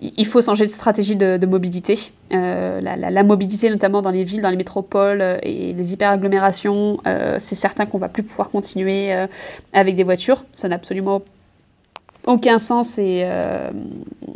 [0.00, 1.94] il faut changer de stratégie de, mobilité.
[2.32, 6.98] La, mobilité, notamment dans les villes, dans les métropoles et les hyperagglomérations,
[7.38, 9.14] c'est certain qu'on va plus pouvoir continuer
[9.72, 10.44] avec des voitures.
[10.52, 11.22] Ça n'a absolument
[12.26, 13.70] aucun sens et euh,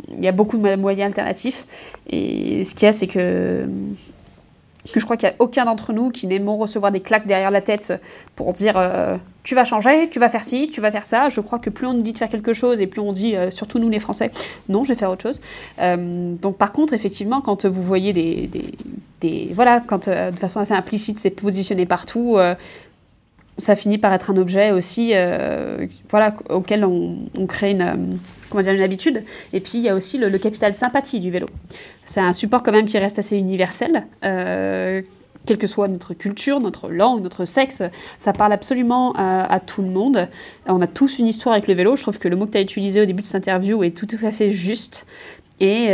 [0.09, 1.65] il y a beaucoup de moyens alternatifs.
[2.09, 3.67] Et ce qu'il y a, c'est que,
[4.93, 7.61] je crois qu'il n'y a aucun d'entre nous qui n'aimons recevoir des claques derrière la
[7.61, 8.01] tête
[8.35, 11.29] pour dire euh, tu vas changer, tu vas faire ci, tu vas faire ça.
[11.29, 13.35] Je crois que plus on nous dit de faire quelque chose et plus on dit,
[13.35, 14.31] euh, surtout nous les Français,
[14.69, 15.41] non, je vais faire autre chose.
[15.77, 18.49] donc par contre, effectivement, quand vous voyez des
[19.53, 22.37] voilà, quand de façon assez implicite c'est positionné partout,
[23.57, 27.17] ça finit par être un objet aussi euh, voilà, auquel on,
[27.47, 27.95] crée une, euh,
[28.49, 29.23] comment dire, une habitude.
[29.53, 31.47] Et puis il y a aussi le, capital sympathie du vélo.
[32.05, 34.05] C'est un support quand même qui reste assez universel.
[34.23, 35.01] Euh,
[35.45, 37.81] quelle que soit notre culture, notre langue, notre sexe,
[38.17, 40.27] ça parle absolument à, tout le monde.
[40.65, 41.95] On a tous une histoire avec le vélo.
[41.95, 43.91] Je trouve que le mot que tu as utilisé au début de cette interview est
[43.91, 45.07] tout à fait juste
[45.61, 45.87] et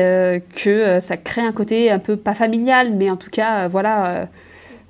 [0.55, 4.27] que ça crée un côté un peu pas familial, mais en tout cas, voilà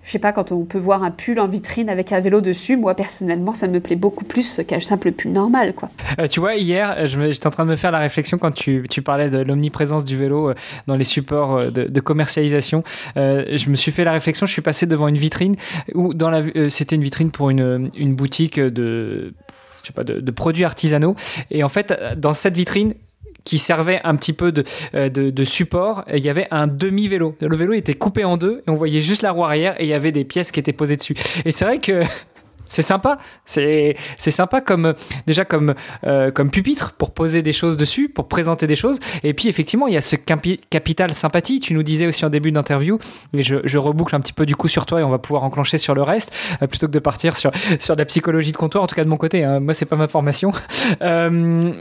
[0.03, 2.75] je sais pas, quand on peut voir un pull en vitrine avec un vélo dessus,
[2.75, 5.73] moi personnellement, ça me plaît beaucoup plus qu'un simple pull normal.
[5.73, 5.89] Quoi.
[6.19, 9.29] Euh, tu vois, hier, j'étais en train de me faire la réflexion quand tu, parlais
[9.29, 10.55] de l'omniprésence du vélo euh,
[10.87, 12.83] dans les supports euh, de, commercialisation.
[13.15, 15.55] je me suis fait la réflexion, je suis passé devant une vitrine
[15.93, 19.33] où dans la, c'était une vitrine pour une, boutique de,
[19.81, 21.15] je sais pas, de produits artisanaux.
[21.49, 22.93] Et en fait, dans cette vitrine,
[23.43, 24.63] qui servait un petit peu de,
[24.95, 26.03] euh, de, de support.
[26.13, 27.35] Il y avait un demi-vélo.
[27.41, 29.89] Le vélo était coupé en deux et on voyait juste la roue arrière et il
[29.89, 31.15] y avait des pièces qui étaient posées dessus.
[31.45, 32.01] Et c'est vrai que
[32.67, 33.17] c'est sympa.
[33.45, 34.93] C'est sympa comme
[35.27, 35.75] déjà comme
[36.05, 38.99] euh, comme pupitre pour poser des choses dessus, pour présenter des choses.
[39.23, 41.59] Et puis effectivement, il y a ce capital sympathie.
[41.59, 42.97] Tu nous disais aussi en début d'interview,
[43.33, 45.43] et je, je, reboucle un petit peu du coup sur toi et on va pouvoir
[45.43, 48.83] enclencher sur le reste euh, plutôt que de partir sur sur la psychologie de comptoir.
[48.83, 49.59] En tout cas de mon côté, hein.
[49.59, 50.51] moi c'est pas ma formation.
[51.01, 51.73] Euh,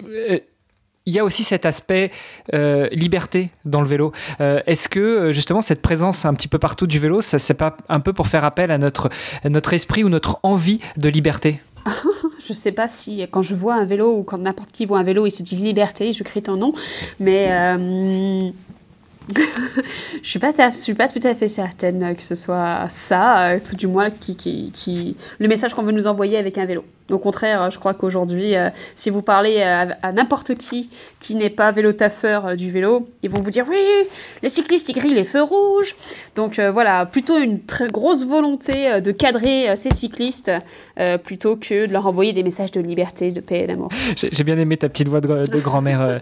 [1.06, 2.10] il y a aussi cet aspect
[2.54, 4.12] euh, liberté dans le vélo.
[4.40, 7.54] Euh, est-ce que euh, justement cette présence un petit peu partout du vélo, ça c'est
[7.54, 9.10] pas un peu pour faire appel à notre,
[9.44, 11.60] notre esprit ou notre envie de liberté?
[12.46, 15.04] Je sais pas si quand je vois un vélo ou quand n'importe qui voit un
[15.04, 16.74] vélo, il se dit liberté, je crie ton nom,
[17.20, 17.48] mais
[20.22, 23.86] je suis pas, suis pas tout à fait certaine que ce soit ça, tout du
[23.86, 25.16] moins qui, qui, qui...
[25.38, 26.84] le message qu'on veut nous envoyer avec un vélo.
[27.12, 30.88] Au contraire, je crois qu'aujourd'hui, euh, si vous parlez à, n'importe qui
[31.20, 33.76] qui n'est pas vélo-taffeur euh, du vélo, ils vont vous dire oui,
[34.42, 35.94] les cyclistes ils grillent les feux rouges.
[36.36, 40.50] Donc euh, voilà, plutôt une très grosse volonté de cadrer ces cyclistes
[41.24, 43.90] plutôt que de leur envoyer des messages de liberté, de paix et d'amour.
[44.16, 46.20] J'ai bien aimé ta petite voix de, de grand-mère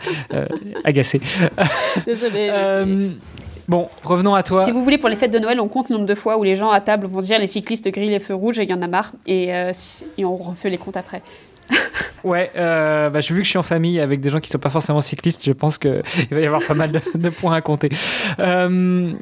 [0.85, 1.20] agacée.
[2.07, 2.50] Désolée.
[3.70, 4.64] Bon, revenons à toi.
[4.64, 6.42] Si vous voulez, pour les fêtes de Noël, on compte le nombre de fois où
[6.42, 8.74] les gens à table vont dire les cyclistes grillent les feux rouges et il y
[8.74, 9.12] en a marre.
[9.28, 9.70] Et, euh,
[10.18, 11.22] on refait les comptes après.
[12.24, 14.59] ouais, euh, bah, vu que je suis en famille avec des gens qui ne sont
[14.59, 16.02] pas forcément cyclistes, je pense qu'il
[16.33, 17.90] va y avoir pas mal de, points à compter.
[18.40, 19.12] Euh,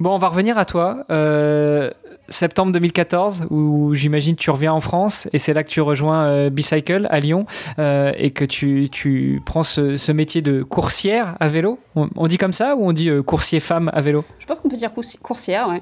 [0.00, 1.04] bon, on va revenir à toi.
[1.10, 1.90] Euh,
[2.28, 6.50] septembre 2014 où j'imagine tu reviens en France et c'est là que tu rejoins euh,
[6.50, 7.46] Bicycle à Lyon
[7.78, 11.78] euh, et que tu, tu prends ce, métier de coursière à vélo.
[11.94, 14.24] On, dit comme ça ou on dit coursier femme à vélo?
[14.40, 15.78] Je pense qu'on peut dire coursière.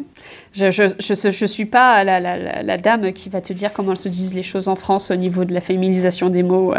[0.53, 4.35] Je je, suis pas la, la, la, dame qui va te dire comment se disent
[4.35, 6.75] les choses en France au niveau de la féminisation des mots.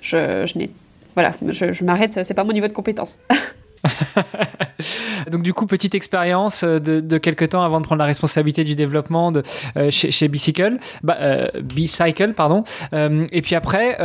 [0.00, 0.70] Je, je n'ai
[1.14, 3.18] voilà, je, je m'arrête, c'est pas mon niveau de compétence.
[5.30, 8.74] Donc du coup, petite expérience euh, de, quelques temps avant de prendre la responsabilité du
[8.74, 9.42] développement de,
[9.76, 11.48] euh, chez, Bicycle, bah, euh,
[12.36, 12.64] pardon.
[12.92, 13.96] et puis après,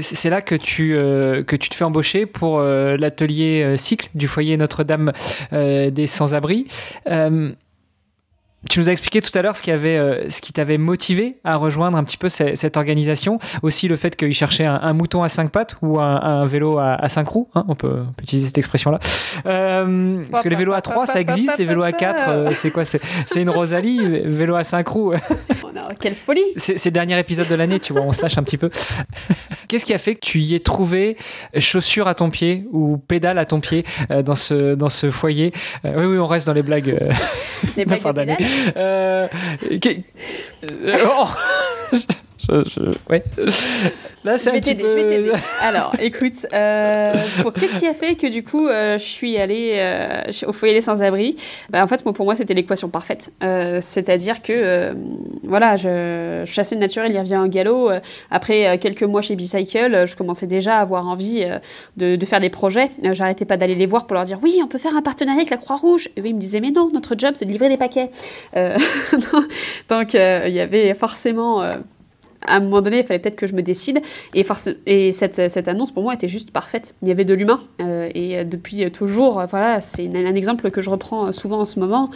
[0.00, 5.12] c'est là que tu, que tu te fais embaucher pour l'atelier cycle du foyer Notre-Dame
[5.52, 6.66] des Sans-Abri.
[8.68, 11.36] Tu nous as expliqué tout à l'heure ce qui avait, euh, ce qui t'avait motivé
[11.44, 13.38] à rejoindre un petit peu cette, organisation.
[13.62, 17.28] Aussi le fait qu'ils cherchaient un, mouton à cinq pattes ou un, vélo à, cinq
[17.28, 17.48] roues.
[17.54, 18.98] Hein, on, peut, utiliser cette expression-là.
[19.46, 21.58] Euh, parce que les vélos à trois, ça existe.
[21.58, 23.00] Les vélos à quatre, euh, c'est quoi C'est
[23.36, 24.00] une Rosalie.
[24.24, 25.14] Vélo à cinq roues.
[25.14, 25.68] Oh
[26.00, 28.02] quelle folie C'est le dernier épisode de l'année, tu vois.
[28.02, 28.70] On se lâche un petit peu.
[29.68, 31.16] Qu'est-ce qui a fait que tu y aies trouvé
[31.58, 33.84] chaussures à ton pied ou pédales à ton pied
[34.24, 35.52] dans ce dans ce foyer?
[35.84, 36.98] Oui, oui, on reste dans les blagues.
[37.76, 38.36] Les blagues d'année.
[38.76, 39.28] Euh,
[40.64, 41.96] euh, oh.
[43.10, 43.24] ouais.
[44.24, 45.32] Là, c'est un petit peu...
[45.60, 47.12] Alors, écoute, euh,
[47.60, 50.80] qu'est-ce qui a fait que du coup, euh, je suis allée euh, au foyer des
[50.80, 51.36] sans-abri?
[51.68, 53.32] Bah, En fait, pour moi, c'était l'équation parfaite.
[53.80, 54.94] C'est-à-dire que,
[55.42, 57.90] voilà, je, je chassais le naturel, il revient en galop.
[58.30, 61.44] Après quelques mois chez Bicycle, je commençais déjà à avoir envie
[61.98, 62.90] de, de faire des projets.
[63.12, 65.50] J'arrêtais pas d'aller les voir pour leur dire oui, on peut faire un partenariat avec
[65.50, 66.08] la Croix-Rouge.
[66.16, 68.10] Et eux, ils me disaient mais non, notre job, c'est de livrer des paquets.
[69.88, 71.62] Donc, il y avait forcément
[72.46, 74.00] à un moment donné, il fallait peut-être que je me décide.
[74.34, 74.44] Et,
[74.86, 76.94] et cette, cette, annonce, pour moi, était juste parfaite.
[77.02, 77.60] Il y avait de l'humain.
[77.80, 81.64] Euh, et euh, depuis toujours, euh, voilà, c'est un exemple que je reprends souvent en
[81.64, 82.10] ce moment.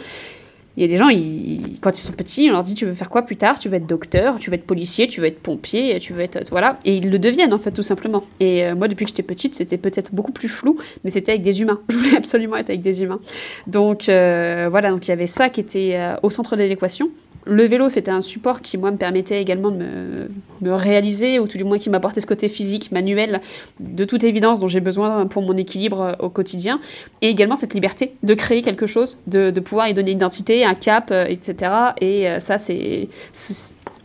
[0.77, 2.93] Il y a des gens, ils, quand ils sont petits, on leur dit Tu veux
[2.93, 3.59] faire quoi plus tard?
[3.59, 6.39] Tu veux être docteur, tu veux être policier, tu veux être pompier, tu veux être.
[6.51, 6.77] Voilà.
[6.85, 8.23] Et ils le deviennent, en fait, tout simplement.
[8.39, 11.61] Et moi, depuis que j'étais petite, c'était peut-être beaucoup plus flou, mais c'était avec des
[11.61, 11.81] humains.
[11.89, 13.19] Je voulais absolument être avec des humains.
[13.67, 14.89] Donc, voilà.
[14.91, 17.09] Donc, il y avait ça qui était au centre de l'équation.
[17.45, 20.29] Le vélo, c'était un support qui, moi, me permettait également de
[20.61, 23.41] me, réaliser, ou tout du moins qui m'apportait ce côté physique, manuel,
[23.79, 26.79] de toute évidence, dont j'ai besoin pour mon équilibre euh, au quotidien.
[27.21, 30.75] Et également cette liberté de créer quelque chose, de, pouvoir y donner une identité, un
[30.75, 31.71] cap, euh, etc.
[32.01, 33.07] Et euh, ça, c'est.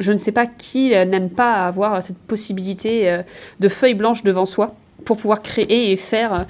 [0.01, 3.20] Je ne sais pas qui n'aime pas avoir cette possibilité
[3.61, 6.44] de feuille blanche devant soi pour pouvoir créer et faire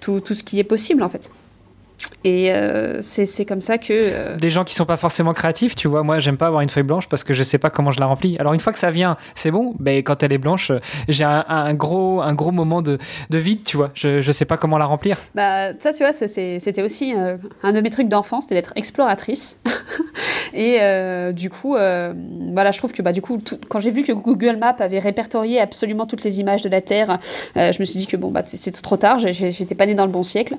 [0.00, 1.30] tout, tout ce qui est possible, en fait.
[2.24, 3.92] Et euh, c'est comme ça que.
[3.92, 6.68] Euh, Des gens qui sont pas forcément créatifs, tu vois, moi j'aime pas avoir une
[6.68, 8.36] feuille blanche parce que je sais pas comment je la remplis.
[8.38, 10.72] Alors une fois que ça vient, c'est bon, mais quand elle est blanche,
[11.08, 12.98] j'ai un, gros, un gros moment de,
[13.30, 13.90] de, vide, tu vois.
[13.94, 15.16] Je, je sais pas comment la remplir.
[15.34, 19.60] Bah, ça, tu vois, c'était aussi euh, un de mes trucs d'enfance, c'était d'être exploratrice.
[20.54, 20.78] Et
[21.32, 24.76] du coup, voilà, je trouve que bah, du coup, quand j'ai vu que Google Maps
[24.78, 27.18] avait répertorié absolument toutes les images de la Terre,
[27.54, 30.12] je me suis dit que bon, bah, c'est trop tard, j'étais pas née dans le
[30.12, 30.56] bon siècle.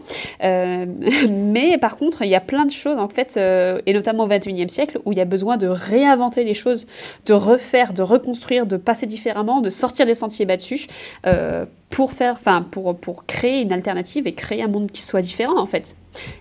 [1.27, 4.27] Mais par contre, il y a plein de choses, en fait, euh, et notamment au
[4.27, 6.87] XXIe siècle, où il y a besoin de réinventer les choses,
[7.25, 10.87] de refaire, de reconstruire, de passer différemment, de sortir des sentiers battus,
[11.25, 12.39] euh, pour faire,
[12.71, 15.95] pour, pour créer une alternative et créer un monde qui soit différent, en fait.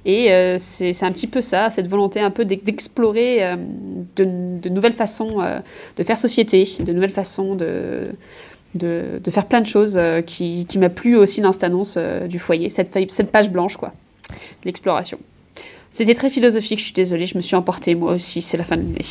[0.04, 3.56] Et euh, c'est un petit peu ça, cette volonté un peu d'explorer
[4.16, 5.38] de, nouvelles façons
[5.96, 8.04] de faire société, de nouvelles façons de,
[8.74, 11.96] de, de, faire plein de choses qui, qui m'a plu aussi dans cette annonce
[12.28, 13.92] du foyer, cette, cette page blanche, quoi
[14.64, 15.18] l'exploration.
[15.90, 18.76] C'était très philosophique, je suis désolée, je me suis emportée moi aussi, c'est la fin
[18.76, 19.04] de l'année.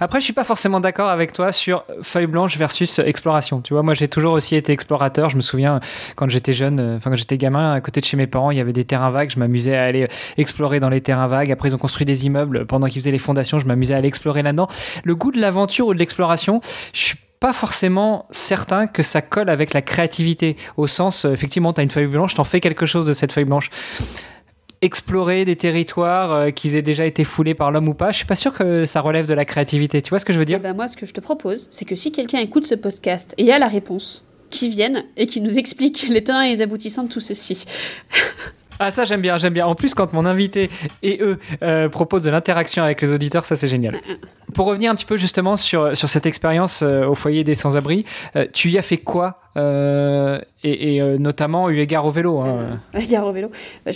[0.00, 3.60] Après, je suis pas forcément d'accord avec toi sur feuille blanche versus exploration.
[3.60, 5.28] Tu vois, moi, j'ai toujours aussi été explorateur.
[5.28, 5.80] Je me souviens
[6.16, 8.58] quand j'étais jeune, euh, enfin quand j'étais gamin, à côté de chez mes parents, il
[8.58, 9.30] y avait des terrains vagues.
[9.30, 10.08] Je m'amusais à aller
[10.38, 11.52] explorer dans les terrains vagues.
[11.52, 13.58] Après, ils ont construit des immeubles pendant qu'ils faisaient les fondations.
[13.58, 14.68] Je m'amusais à aller explorer là-dedans.
[15.04, 16.60] Le goût de l'aventure ou de l'exploration,
[16.92, 20.54] je suis pas forcément certain que ça colle avec la créativité.
[20.76, 23.32] Au sens, euh, effectivement, tu as une feuille blanche, t'en fais quelque chose de cette
[23.32, 23.70] feuille blanche
[24.80, 28.26] explorer des territoires euh, qui aient déjà été foulés par l'homme ou pas, je suis
[28.26, 30.02] pas sûr que ça relève de la créativité.
[30.02, 30.58] Tu vois ce que je veux dire?
[30.60, 33.34] Eh ben Moi, ce que je te propose, c'est que si quelqu'un écoute ce podcast
[33.38, 37.04] et a la réponse, qui vienne et qui nous explique les tenants et les aboutissants
[37.04, 37.64] de tout ceci.
[38.84, 39.66] Ah ça j'aime bien, j'aime bien.
[39.66, 40.70] En plus quand mon invité
[41.02, 44.00] et eux euh, proposent de l'interaction avec les auditeurs, ça c'est génial.
[44.54, 48.04] Pour revenir un petit peu justement sur, sur cette expérience euh, au foyer des sans-abri,
[48.52, 52.40] tu y as fait quoi euh, et, euh, notamment eu égard au vélo.
[52.40, 52.78] Hein.
[52.94, 53.50] Euh, égard au vélo.
[53.84, 53.92] Bah,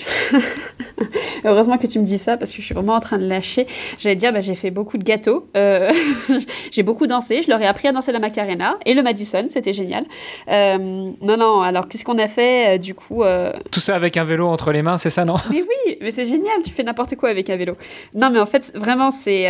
[1.44, 3.66] Heureusement que tu me dis ça parce que je suis vraiment en train de lâcher.
[3.98, 5.48] J'allais dire, bah, j'ai fait beaucoup de gâteaux,
[6.72, 9.72] j'ai beaucoup dansé, je leur ai appris à danser la Macarena et le Madison, c'était
[9.72, 10.04] génial.
[10.48, 13.22] non, non, alors qu'est-ce qu'on a fait du coup
[13.70, 15.36] Tout ça avec un vélo entre les mains, c'est ça, non?
[15.50, 17.74] Mais oui, mais c'est génial, tu fais n'importe quoi avec un vélo.
[18.14, 19.46] Non, mais en fait, vraiment, c'est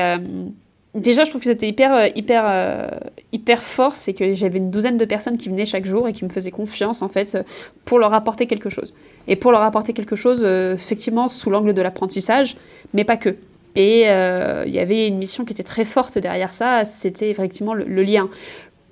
[0.96, 2.88] Déjà, je trouve que c'était hyper, euh, hyper, euh,
[3.30, 6.24] hyper fort, c'est que j'avais une douzaine de personnes qui venaient chaque jour et qui
[6.24, 7.37] me faisaient confiance, en fait,
[7.85, 8.94] pour leur apporter quelque chose.
[9.28, 12.56] Et pour leur apporter quelque chose, euh, effectivement, sous l'angle de l'apprentissage,
[12.94, 13.37] mais pas que.
[13.74, 18.02] Et il y avait une mission qui était très forte derrière ça, c'était effectivement le,
[18.02, 18.30] lien.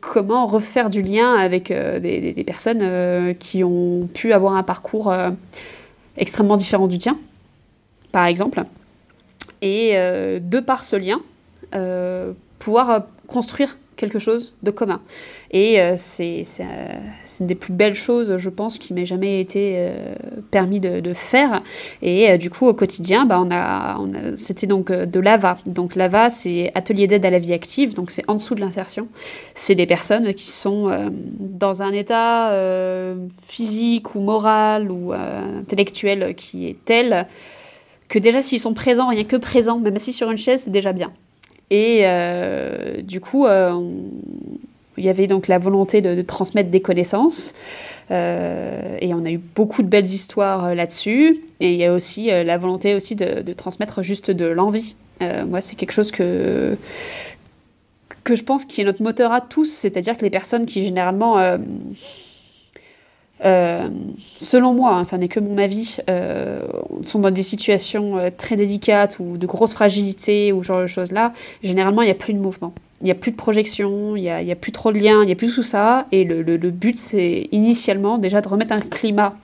[0.03, 5.11] Comment refaire du lien avec des, personnes qui ont pu avoir un parcours
[6.19, 7.17] extrêmement différent du tien,
[8.13, 8.63] par exemple.
[9.63, 11.19] Et de par ce lien,
[12.59, 15.01] pouvoir euh, construire quelque chose de commun.
[15.51, 16.43] Et euh, c'est
[17.41, 20.15] une des plus belles choses, je pense, qui m'ait jamais été euh,
[20.51, 21.63] permis de, faire.
[22.03, 23.99] Et euh, du coup, au quotidien, bah, on a,
[24.37, 25.59] c'était donc de l'AVA.
[25.67, 29.09] Donc l'AVA, c'est Atelier d'aide à la vie active, donc c'est en dessous de l'insertion.
[29.55, 30.91] C'est des personnes qui sont
[31.39, 32.53] dans un état
[33.47, 37.27] physique ou moral ou intellectuel qui est tel
[38.09, 40.93] que déjà s'ils sont présents, rien que présents, même si sur une chaise, c'est déjà
[40.93, 41.13] bien.
[41.71, 43.81] Et euh, du coup, euh,
[44.97, 47.55] il y avait donc la volonté de, transmettre des connaissances.
[48.11, 51.41] Euh, et on a eu beaucoup de belles histoires là-dessus.
[51.61, 54.95] Et il y a aussi la volonté aussi de, transmettre juste de l'envie.
[55.21, 56.77] moi, c'est quelque chose que,
[58.25, 59.71] que je pense qui est notre moteur à tous.
[59.71, 61.39] C'est-à-dire que les personnes qui généralement
[63.43, 63.89] euh,
[64.37, 66.63] selon moi, hein, ça n'est que mon avis, euh,
[67.03, 70.87] sont dans des situations euh, très délicates ou de grosses fragilités ou ce genre de
[70.87, 71.33] choses-là,
[71.63, 72.73] généralement, il n'y a plus de mouvement.
[73.01, 75.33] Il n'y a plus de projection, il n'y a, plus trop de liens, il n'y
[75.33, 76.07] a plus tout ça.
[76.11, 79.35] Et le, but, c'est initialement déjà de remettre un climat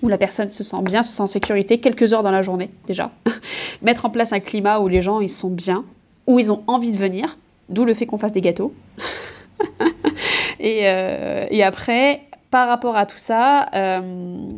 [0.00, 2.70] où la personne se sent bien, se sent en sécurité, quelques heures dans la journée
[2.88, 3.12] déjà.
[3.82, 5.84] Mettre en place un climat où les gens, ils sont bien,
[6.26, 7.38] où ils ont envie de venir,
[7.68, 8.74] d'où le fait qu'on fasse des gâteaux.
[10.58, 10.80] et,
[11.50, 12.22] et après,
[12.52, 14.48] par rapport à tout ça, euh,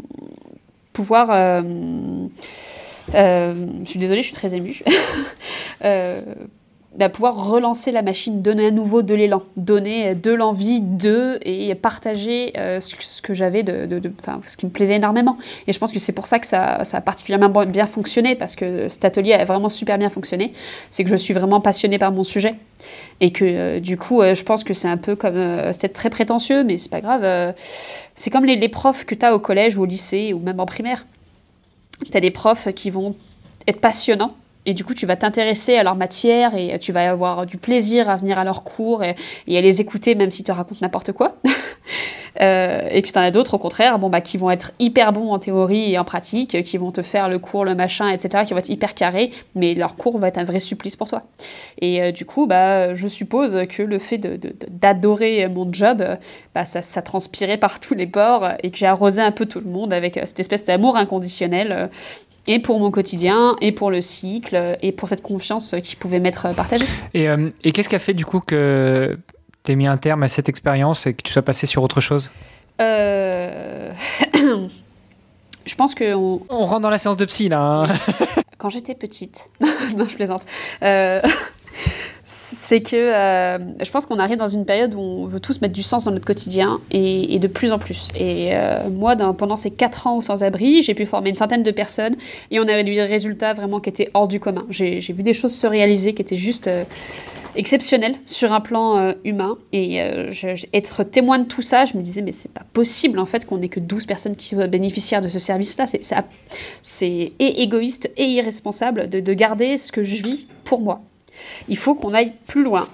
[0.92, 1.28] pouvoir...
[1.30, 1.62] Euh,
[3.14, 4.82] euh, je suis désolée, je suis très émue.
[6.99, 11.74] de pouvoir relancer la machine, donner à nouveau de l'élan, donner de l'envie de et
[11.74, 14.12] partager ce, que j'avais, de, de,
[14.47, 15.36] ce qui me plaisait énormément.
[15.66, 18.55] Et je pense que c'est pour ça que ça, ça, a particulièrement bien fonctionné, parce
[18.55, 20.53] que cet atelier a vraiment super bien fonctionné.
[20.90, 22.55] C'est que je suis vraiment passionnée par mon sujet.
[23.20, 25.36] Et que euh, du coup, euh, je pense que c'est un peu comme.
[25.36, 27.55] Euh, c'est très prétentieux, mais c'est pas grave.
[28.14, 30.61] c'est comme les, les profs que tu as au collège ou au lycée ou même
[30.61, 31.07] en primaire.
[32.11, 33.14] Tu as des profs qui vont
[33.66, 34.34] être passionnants
[34.66, 38.08] et du coup, tu vas t'intéresser à leur matière et tu vas avoir du plaisir
[38.08, 39.14] à venir à leurs cours et,
[39.56, 41.36] à les écouter même s'ils te racontent n'importe quoi.
[42.40, 45.30] Euh, et puis t'en as d'autres au contraire, bon bah qui vont être hyper bons
[45.30, 48.54] en théorie et en pratique, qui vont te faire le cours, le machin, etc., qui
[48.54, 51.22] vont être hyper carrés, mais leur cours va être un vrai supplice pour toi.
[51.80, 56.04] Et euh, du coup, bah je suppose que le fait d'adorer mon job,
[56.56, 59.60] bah ça, ça, transpirait par tous les bords et que j'ai arrosé un peu tout
[59.60, 61.88] le monde avec cette espèce d'amour inconditionnel
[62.47, 66.55] et pour mon quotidien, et pour le cycle, et pour cette confiance qui pouvait m'être
[66.55, 66.86] partagée.
[67.14, 69.18] Et, euh, et qu'est-ce qui a fait du coup que
[69.62, 72.01] tu aies mis un terme à cette expérience et que tu sois passé sur autre
[72.01, 72.30] chose?
[72.80, 73.90] Euh...
[75.66, 76.14] Je pense que...
[76.14, 76.38] On...
[76.51, 77.61] rentre dans la séance de psy là.
[77.61, 77.86] Hein.
[78.59, 79.49] Quand j'étais petite,
[79.97, 80.42] non je plaisante.
[80.82, 81.20] Euh
[82.25, 85.75] c'est que euh, je pense qu'on arrive dans une période où on veut tous mettre
[85.75, 88.09] du sens dans notre quotidien et, de plus en plus.
[88.18, 91.70] Et euh, moi, pendant ces quatre ans au sans-abri, j'ai pu former une centaine de
[91.70, 92.16] personnes
[92.51, 94.64] et on avait des résultats vraiment qui étaient hors du commun.
[94.70, 96.85] J'ai vu des choses se réaliser qui étaient juste euh,
[97.57, 99.59] exceptionnelles sur un plan humain.
[99.72, 99.99] Et
[100.72, 103.62] être témoin de tout ça, je me disais, mais c'est pas possible en fait qu'on
[103.62, 105.85] ait que 12 personnes qui soient bénéficiaires de ce service-là.
[106.81, 111.03] C'est égoïste et irresponsable de garder ce que je vis pour moi.
[111.68, 112.87] Il faut qu'on aille plus loin.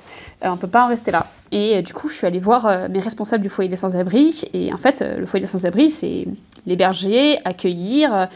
[0.45, 1.27] Euh, on ne peut pas en rester là.
[1.53, 4.43] Et euh, du coup, je suis allée voir euh, mes responsables du foyer des sans-abri.
[4.55, 6.27] Et en fait, le foyer des sans-abri, c'est
[6.67, 8.29] l'héberger, accueillir,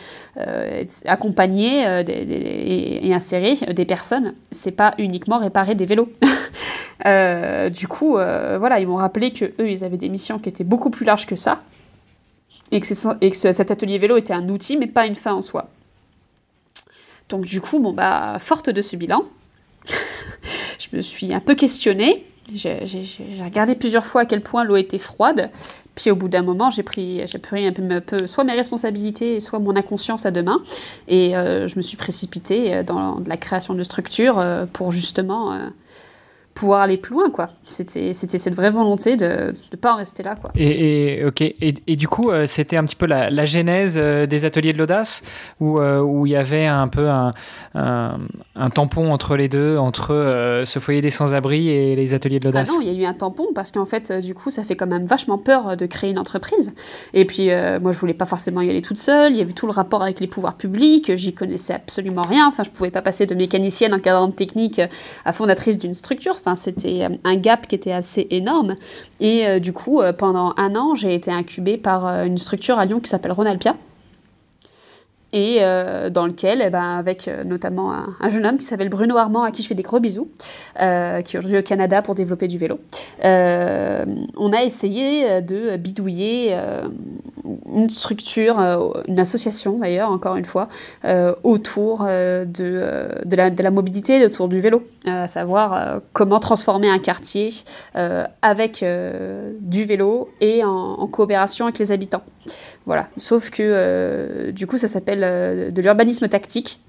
[1.05, 4.35] accompagner et, insérer des personnes.
[4.51, 6.11] C'est pas uniquement réparer des vélos.
[7.71, 10.91] du coup, voilà, ils m'ont rappelé que eux, ils avaient des missions qui étaient beaucoup
[10.91, 11.61] plus larges que ça.
[12.71, 12.87] Et que,
[13.21, 15.69] et que cet atelier vélo était un outil, mais pas une fin en soi.
[17.29, 19.25] Donc du coup, bon bah, forte de ce bilan,
[20.95, 22.25] je me suis un peu questionnée.
[22.55, 22.79] J'ai
[23.43, 25.51] regardé plusieurs fois à quel point l'eau était froide.
[25.95, 29.75] Puis au bout d'un moment, j'ai pris, pris un peu, soit mes responsabilités, soit mon
[29.77, 30.63] inconscience à deux mains.
[31.09, 35.69] Et euh, je me suis précipitée dans la création de structures euh, pour justement euh,
[36.55, 37.51] pouvoir aller plus loin, quoi.
[37.67, 40.51] C'était, c'était cette vraie volonté de ne pas en rester là, quoi.
[40.55, 41.41] Et, ok.
[41.41, 44.73] Et, et, du coup, euh, c'était un petit peu la, la genèse euh, des ateliers
[44.73, 45.25] de l'audace,
[45.61, 47.33] où, euh, où il y avait un peu un,
[47.75, 52.69] un, tampon entre les deux, entre ce foyer des sans-abri et les ateliers de l'audace?
[52.71, 54.77] Ah non, il y a eu un tampon parce qu'en fait, du coup, ça fait
[54.77, 56.73] quand même vachement peur de créer une entreprise.
[57.15, 57.49] Et puis,
[57.81, 59.33] moi, je voulais pas forcément y aller toute seule.
[59.33, 61.17] Il y avait tout le rapport avec les pouvoirs publics.
[61.17, 62.47] J'y connaissais absolument rien.
[62.47, 64.81] Enfin, je pouvais pas passer de mécanicienne encadrante technique
[65.25, 66.37] à fondatrice d'une structure.
[66.45, 68.75] Enfin, c'était euh, un gap qui était assez énorme.
[69.19, 72.85] Et euh, du coup, euh, pendant un an, j'ai été incubée par une structure à
[72.85, 73.75] Lyon qui s'appelle Ronalpia
[75.37, 75.59] et
[76.13, 79.65] dans lequel, eh ben, avec notamment un, jeune homme qui s'appelle Bruno Armand, à qui
[79.65, 80.29] je fais des gros bisous,
[80.77, 82.79] qui est aujourd'hui au Canada pour développer du vélo,
[83.21, 86.57] on a essayé de bidouiller
[87.75, 88.59] une structure,
[89.09, 90.69] une association d'ailleurs, encore une fois,
[91.43, 96.99] autour de, de, la, de, la, mobilité, autour du vélo, à savoir comment transformer un
[96.99, 97.49] quartier
[98.43, 98.85] avec
[99.61, 102.23] du vélo et en, coopération avec les habitants.
[102.87, 106.81] Voilà, sauf que du coup ça s'appelle de l'urbanisme tactique.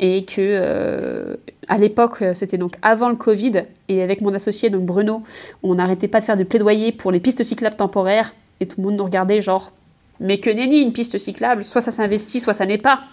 [0.00, 1.36] Et que euh,
[1.68, 5.22] à l'époque c'était donc avant le Covid et avec mon associé donc Bruno
[5.62, 8.86] on n'arrêtait pas de faire du plaidoyer pour les pistes cyclables temporaires et tout le
[8.86, 9.72] monde nous regardait genre
[10.20, 13.04] mais que nenni une piste cyclable soit ça s'investit soit ça n'est pas.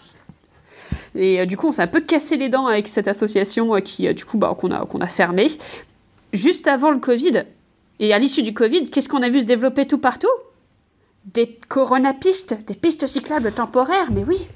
[1.15, 3.79] Et euh, du coup on s'est un peu cassé les dents avec cette association euh,
[3.79, 5.47] qui du coup bah, qu'on a qu'on a fermé
[6.33, 7.43] juste avant le Covid
[7.99, 10.27] et à l'issue du Covid qu'est-ce qu'on a vu se développer tout partout?
[11.33, 14.47] Des coronapistes, des pistes cyclables temporaires, mais oui,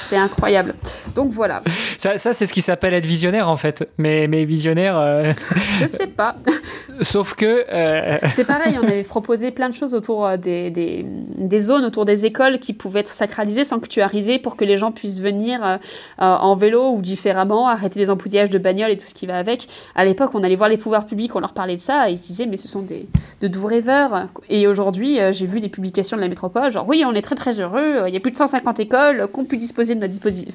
[0.00, 0.74] c'était incroyable.
[1.14, 1.62] Donc voilà.
[1.98, 3.88] Ça, ça c'est ce qui s'appelle être visionnaire en fait.
[3.98, 4.96] Mais, mais visionnaire.
[4.96, 5.32] Euh...
[5.80, 6.36] Je sais pas.
[7.00, 7.64] Sauf que.
[7.68, 11.84] Euh, c'est pareil, on avait proposé plein de choses autour euh, des, des, des, zones,
[11.84, 15.78] autour des écoles qui pouvaient être sacralisées, sanctuarisées pour que les gens puissent venir euh,
[16.18, 19.66] en vélo ou différemment, arrêter les embouteillages de bagnoles et tout ce qui va avec.
[19.94, 22.18] À l'époque, on allait voir les pouvoirs publics, on leur parlait de ça et ils
[22.18, 23.08] se disaient, mais ce sont des,
[23.40, 24.28] de doux rêveurs.
[24.48, 27.60] Et aujourd'hui, j'ai vu des publications de la métropole, genre, oui, on est très très
[27.60, 30.52] heureux, il y a plus de 150 écoles qu'on peut disposer de notre disposition,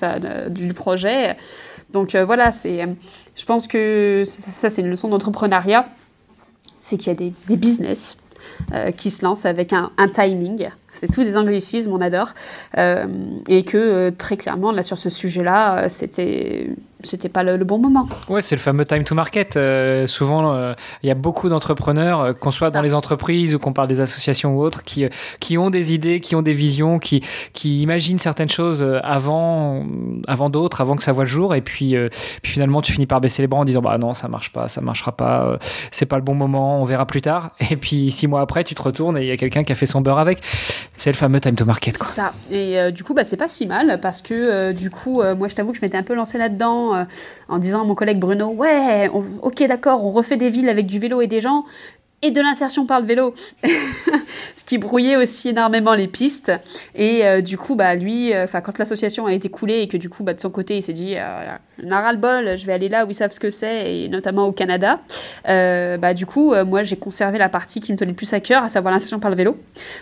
[0.49, 1.35] du projet.
[1.91, 2.85] Donc euh, voilà, c'est,
[3.35, 5.87] je pense que ça, c'est une leçon d'entrepreneuriat,
[6.77, 8.17] c'est qu'il y a des, des business
[8.73, 10.69] euh, qui se lancent avec un, timing.
[10.89, 12.33] C'est tous des anglicismes, on adore.
[12.77, 13.05] Euh,
[13.47, 16.69] et que très clairement, là sur ce sujet-là, c'était
[17.03, 18.07] c'était pas le, bon moment.
[18.29, 19.57] Ouais, c'est le fameux time to market.
[19.57, 20.73] Euh, souvent, euh,
[21.03, 24.01] il y a beaucoup d'entrepreneurs, euh, qu'on soit dans les entreprises ou qu'on parle des
[24.01, 25.05] associations ou autres, qui,
[25.39, 27.21] qui ont des idées, qui ont des visions, qui,
[27.53, 29.85] qui imaginent certaines choses avant,
[30.27, 31.55] avant d'autres, avant que ça voit le jour.
[31.55, 31.95] Et puis,
[32.41, 34.67] puis finalement, tu finis par baisser les bras en disant bah non, ça marche pas,
[34.67, 35.57] ça marchera pas,
[35.91, 37.51] c'est pas le bon moment, on verra plus tard.
[37.71, 39.75] Et puis six mois après, tu te retournes et il y a quelqu'un qui a
[39.75, 40.39] fait son beurre avec.
[40.93, 41.97] C'est le fameux time to market.
[41.97, 42.07] Quoi.
[42.07, 42.33] Ça.
[42.49, 45.71] Et du coup, bah, c'est pas si mal parce que du coup, moi, je t'avoue
[45.71, 47.03] que je m'étais un peu lancé là-dedans euh,
[47.47, 49.09] en disant à mon collègue Bruno Ouais,
[49.41, 51.65] ok, d'accord, on refait des villes avec du vélo et des gens
[52.21, 53.33] et de l'insertion par le vélo,
[54.55, 56.51] ce qui brouillait aussi énormément les pistes.
[56.93, 60.09] Et euh, du coup, bah, lui, euh, quand l'association a été coulée et que du
[60.09, 63.05] coup, bah, de son côté, il s'est dit, euh, le bol, je vais aller là
[63.05, 64.99] où ils savent ce que c'est, et notamment au Canada.
[65.45, 68.63] bah, du coup, moi, j'ai conservé la partie qui me tenait le plus à cœur,
[68.63, 69.57] à savoir l'insertion par le vélo.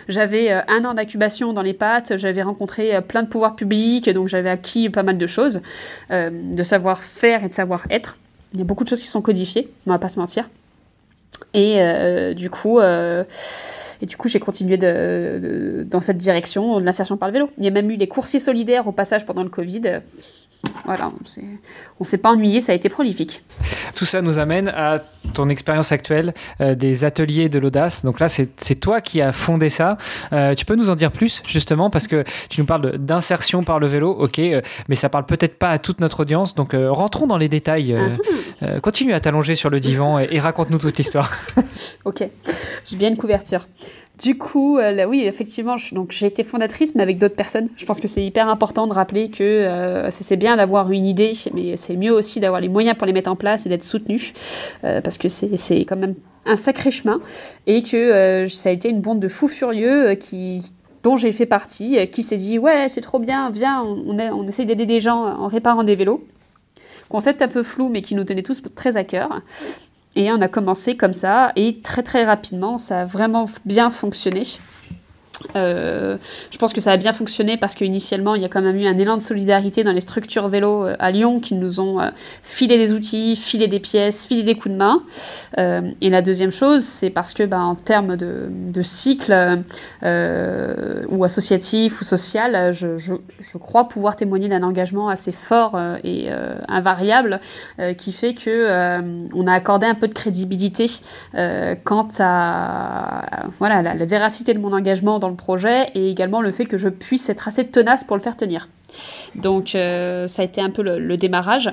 [0.08, 4.50] J'avais un an d'incubation dans les pattes, j'avais rencontré plein de pouvoirs publics, donc j'avais
[4.50, 5.62] acquis pas mal de choses,
[6.10, 8.18] de savoir-faire et de savoir-être.
[8.52, 10.48] Il y a beaucoup de choses qui sont codifiées, on va pas se mentir.
[11.54, 13.24] Et euh, du coup, euh,
[14.02, 17.50] du coup, j'ai continué de, dans cette direction de l'insertion par le vélo.
[17.58, 20.00] Il y a même eu les coursiers solidaires au passage pendant le Covid.
[20.84, 23.42] Voilà, on ne s'est pas ennuyé, ça a été prolifique.
[23.94, 25.02] Tout ça nous amène à
[25.34, 28.04] ton expérience actuelle euh, des ateliers de l'audace.
[28.04, 29.98] Donc là, c'est toi qui as fondé ça.
[30.32, 33.78] Euh, tu peux nous en dire plus, justement, parce que tu nous parles d'insertion par
[33.78, 36.54] le vélo, ok, euh, mais ça parle peut-être pas à toute notre audience.
[36.54, 37.96] Donc rentrons dans les détails.
[38.62, 38.80] Ah.
[38.80, 41.32] continue à t'allonger sur le divan et, et raconte-nous toute l'histoire.
[42.04, 42.28] ok,
[42.84, 43.66] j'ai bien une couverture.
[44.20, 47.70] Du coup, euh, oui, effectivement, j'ai été fondatrice, mais avec d'autres personnes.
[47.76, 51.32] Je pense que c'est hyper important de rappeler que euh, c'est bien d'avoir une idée,
[51.54, 54.32] mais c'est mieux aussi d'avoir les moyens pour les mettre en place et d'être soutenu,
[54.84, 57.20] euh, parce que c'est quand même un sacré chemin,
[57.66, 60.70] et que ça a été une bande de fous furieux qui
[61.02, 64.66] dont j'ai fait partie, qui s'est dit ouais c'est trop bien, viens, on, on essaye
[64.66, 66.22] d'aider des gens en réparant des vélos.
[67.08, 69.40] Concept un peu flou, mais qui nous tenait tous très à cœur.
[70.16, 74.42] Et on a commencé comme ça, et très très rapidement, ça a vraiment bien fonctionné.
[75.56, 76.16] Euh,
[76.50, 78.86] je pense que ça a bien fonctionné parce qu'initialement, il y a quand même eu
[78.86, 82.10] un élan de solidarité dans les structures vélo euh, à Lyon qui nous ont euh,
[82.42, 85.02] filé des outils, filé des pièces, filé des coups de main.
[85.56, 89.62] et la deuxième chose, c'est parce que bah, en termes de, cycle
[90.02, 96.28] ou associatif ou social, je crois pouvoir témoigner d'un engagement assez fort et
[96.68, 97.40] invariable
[97.98, 99.00] qui fait que
[99.34, 100.86] on a accordé un peu de crédibilité
[101.84, 106.52] quant à voilà, la, la, véracité de mon engagement dans le projet et également le
[106.52, 108.68] fait que je puisse être assez tenace pour le faire tenir.
[109.34, 111.72] Donc euh, ça a été un peu le, démarrage.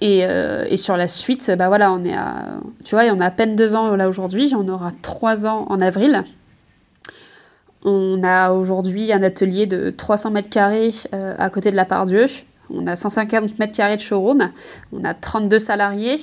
[0.00, 2.46] Et, euh, et, sur la suite, bah voilà, on est à,
[2.84, 5.80] tu vois, on a à peine deux ans là aujourd'hui, on aura trois ans en
[5.80, 6.24] avril.
[7.84, 12.26] On a aujourd'hui un atelier de 300 mètres carrés euh, à côté de la Pardieu.
[12.70, 14.50] On a 150 mètres carrés de showroom,
[14.92, 16.16] on a 32 salariés.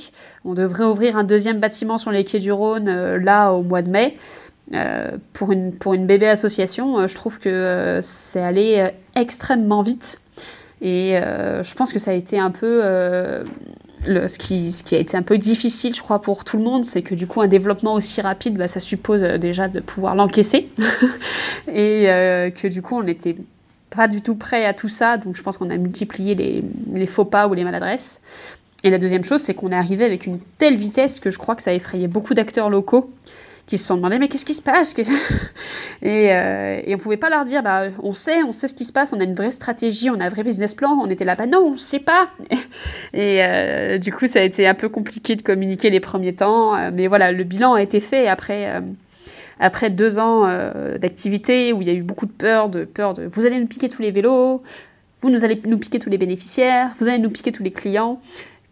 [0.44, 3.89] On devrait ouvrir un deuxième bâtiment sur les quais du Rhône là au mois de
[3.89, 4.18] mai.
[4.74, 9.84] Euh, pour, une, pour une bébé association, euh, je trouve que euh, c'est allé extrêmement
[9.84, 10.19] vite.
[10.84, 12.82] Et je pense que ça a été un peu
[14.07, 16.63] le, ce, qui, ce qui a été un peu difficile, je crois, pour tout le
[16.63, 20.15] monde, c'est que du coup, un développement aussi rapide, bah, ça suppose déjà de pouvoir
[20.15, 20.69] l'encaisser.
[21.67, 22.05] et
[22.55, 23.36] que du coup, on n'était
[23.91, 27.05] pas du tout prêt à tout ça, donc je pense qu'on a multiplié les, les
[27.05, 28.24] faux pas ou les maladresses.
[28.84, 31.55] Et la deuxième chose, c'est qu'on est arrivé avec une telle vitesse que je crois
[31.55, 33.11] que ça a effrayé beaucoup d'acteurs locaux
[33.72, 34.93] qui se sont demandé mais qu'est-ce qui se passe?
[36.01, 38.84] Et, euh, et on pouvait pas leur dire bah on sait on sait ce qui
[38.84, 41.24] se passe on a une vraie stratégie on a un vrai business plan on était
[41.24, 42.32] là bah non on sait pas.
[43.13, 46.76] Et euh, du coup ça a été un peu compliqué de communiquer les premiers temps
[46.76, 48.82] euh, mais voilà le bilan a été fait après
[49.59, 50.47] après deux ans
[50.99, 53.67] d'activité où il y a eu beaucoup de peur de peur de vous allez nous
[53.67, 54.63] piquer tous les vélos
[55.22, 58.19] vous nous allez nous piquer tous les bénéficiaires vous allez nous piquer tous les clients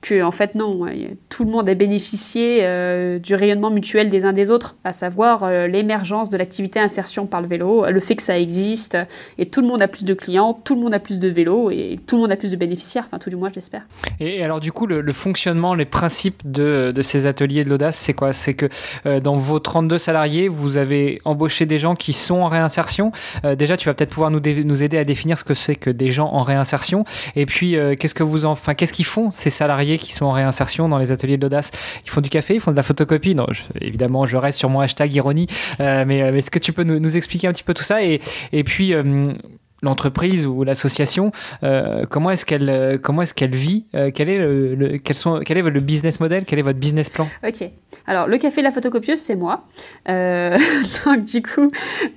[0.02, 0.86] que en fait non,
[1.30, 5.44] tout le monde a bénéficié euh, du rayonnement mutuel des uns des autres, à savoir
[5.44, 8.98] euh, l'émergence de l'activité insertion par le vélo, le fait que ça existe,
[9.38, 11.70] et tout le monde a plus de clients, tout le monde a plus de vélos,
[11.72, 13.82] et tout le monde a plus de bénéficiaires, enfin tout du moins j'espère.
[14.20, 18.14] Et, alors du coup, le, fonctionnement, les principes de, de, ces ateliers de l'audace, c'est
[18.14, 18.32] quoi?
[18.32, 18.70] C'est que
[19.06, 23.12] euh, dans vos 32 salariés, vous avez embauché des gens qui sont en réinsertion.
[23.58, 24.40] déjà, tu vas peut-être pouvoir nous,
[24.84, 27.04] aider à définir ce que c'est que des gens en réinsertion,
[27.36, 29.89] et puis qu'est-ce que vous enfin, qu'est-ce qu'ils font ces salariés?
[29.98, 31.72] Qui sont en réinsertion dans les ateliers de l'audace.
[32.06, 33.36] Ils font du café, ils font de la photocopie.
[33.36, 33.48] Non,
[33.82, 35.48] évidemment, je reste sur mon hashtag ironie.
[35.80, 38.04] Euh, mais, euh, mais est-ce que tu peux nous, expliquer un petit peu tout ça
[38.04, 38.22] et,
[38.52, 39.34] et puis euh,
[39.82, 41.32] l'entreprise ou l'association,
[41.64, 45.40] euh, comment est-ce qu'elle euh, comment est-ce qu'elle vit euh, quel, est le, quels sont,
[45.46, 47.28] quel est le business model Quel est votre business plan?
[47.48, 47.70] Ok.
[48.08, 49.66] Alors, le café La Photocopieuse, c'est moi.
[50.08, 51.68] donc, du coup,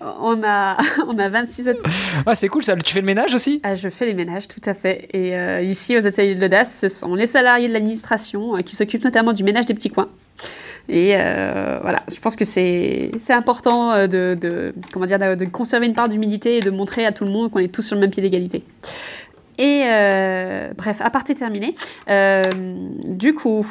[0.00, 1.70] on a, on a 26
[2.26, 2.76] Ah, c'est cool ça.
[2.76, 3.60] Tu fais le ménage aussi?
[3.62, 5.08] Ah, Je fais les ménages, tout à fait.
[5.12, 9.32] Et ici, aux ateliers de l'audace, ce sont les salariés de l'administration qui s'occupent notamment
[9.32, 10.08] du ménage des petits coins.
[10.88, 15.86] Et euh, voilà, je pense que c'est important euh, de, de, comment dire, de conserver
[15.86, 18.00] une part d'humilité et de montrer à tout le monde qu'on est tous sur le
[18.00, 18.64] même pied d'égalité.
[19.58, 21.74] Et euh, bref, à partir terminé.
[23.04, 23.64] du coup,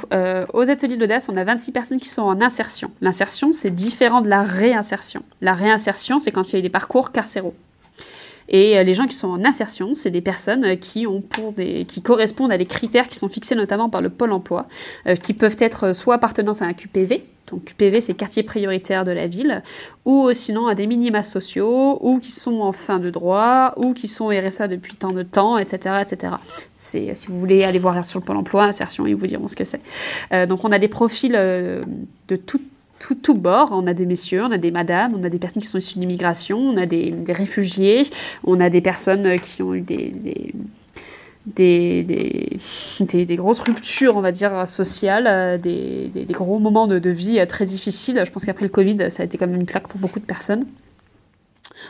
[0.54, 2.92] aux ateliers de l'audace, on a 26 personnes qui sont en insertion.
[3.02, 5.24] L'insertion, c'est différent de la réinsertion.
[5.42, 7.56] La réinsertion, c'est quand il y a eu des parcours carcéraux.
[8.52, 11.54] Et euh, les gens qui sont en insertion, c'est des personnes euh, qui, ont pour
[11.54, 14.68] des, qui correspondent à des critères qui sont fixés notamment par le Pôle emploi,
[15.08, 19.12] euh, qui peuvent être soit appartenance à un QPV, donc QPV c'est quartier prioritaire de
[19.12, 19.64] la ville,
[20.04, 24.10] ou sinon à des minima sociaux, ou qui sont en fin de droit, ou qui
[24.10, 25.96] sont RSA depuis tant de temps, etc.
[26.02, 26.34] etc.
[26.74, 29.66] Si vous voulez aller voir sur le Pôle emploi, insertion, ils vous diront ce que
[29.66, 29.82] c'est.
[30.48, 32.68] donc on a des profils de toutes
[33.22, 33.70] tout, bord.
[33.72, 35.96] On a des messieurs, on a des madames, on a des personnes qui sont issues
[35.96, 38.04] de l'immigration, on a des, réfugiés,
[38.44, 40.54] on a des personnes qui ont eu des, des
[41.46, 47.10] des, des, grosses ruptures, on va dire, sociales, euh, des, des gros moments de, de,
[47.10, 48.22] vie euh, très difficiles.
[48.24, 50.26] Je pense qu'après le Covid, ça a été quand même une claque pour beaucoup de
[50.26, 50.66] personnes.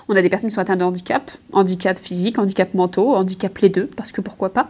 [0.07, 3.69] On a des personnes qui sont atteintes de handicap, handicap physique, handicap mentaux, handicap les
[3.69, 4.69] deux, parce que pourquoi pas.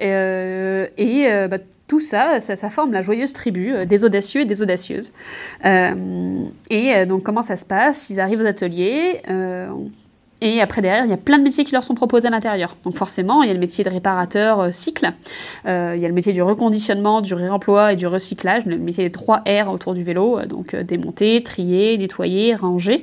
[0.00, 1.58] Euh, et bah,
[1.90, 5.10] tout ça, ça, forme la joyeuse tribu euh, des audacieux et des audacieuses.
[5.64, 8.10] Euh, et euh, donc comment ça se passe?
[8.10, 9.20] Ils arrivent aux ateliers,
[10.42, 12.76] et après, derrière, il y a plein de métiers qui leur sont proposés à l'intérieur.
[12.84, 15.12] Donc forcément, il y a le métier de réparateur euh, cycle,
[15.66, 19.04] euh, il y a le métier du reconditionnement, du réemploi et du recyclage, le métier
[19.04, 23.02] des 3 R autour du vélo, euh, donc démonter, trier, nettoyer, ranger.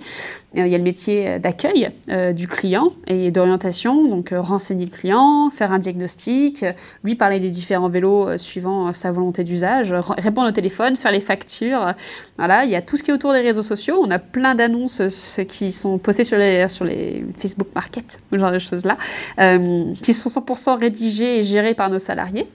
[0.55, 1.91] il y a le métier d'accueil
[2.33, 6.65] du client et d'orientation, donc renseigner le client, faire un diagnostic,
[7.03, 11.93] lui parler des différents vélos suivant sa volonté d'usage, répondre au téléphone, faire les factures.
[12.37, 13.99] Voilà, il y a tout ce qui est autour des réseaux sociaux.
[14.01, 15.01] On a plein d'annonces
[15.47, 18.97] qui sont postées sur les, sur les Facebook Market, ce genre de choses-là,
[19.39, 22.47] euh, qui sont 100% rédigés et gérés par nos salariés.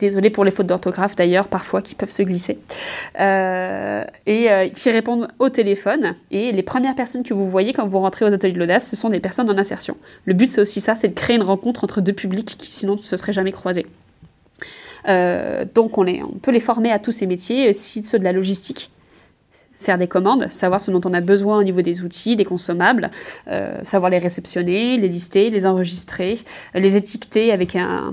[0.00, 2.58] Désolée pour les fautes d'orthographe d'ailleurs, parfois qui peuvent se glisser.
[3.18, 6.14] Euh, et euh, qui répondent au téléphone.
[6.30, 8.94] Et les premières personnes que vous voyez quand vous rentrez aux ateliers de l'audace, ce
[8.94, 9.96] sont des personnes en insertion.
[10.24, 12.94] Le but, c'est aussi ça, c'est de créer une rencontre entre deux publics qui sinon
[12.94, 13.86] ne se seraient jamais croisés.
[15.74, 18.90] donc on, on peut les former à tous ces métiers, aussi ceux de la logistique,
[19.80, 23.10] faire des commandes, savoir ce dont on a besoin au niveau des outils, des consommables,
[23.48, 26.36] euh, savoir les réceptionner, les lister, les enregistrer,
[26.74, 28.12] les étiqueter avec un,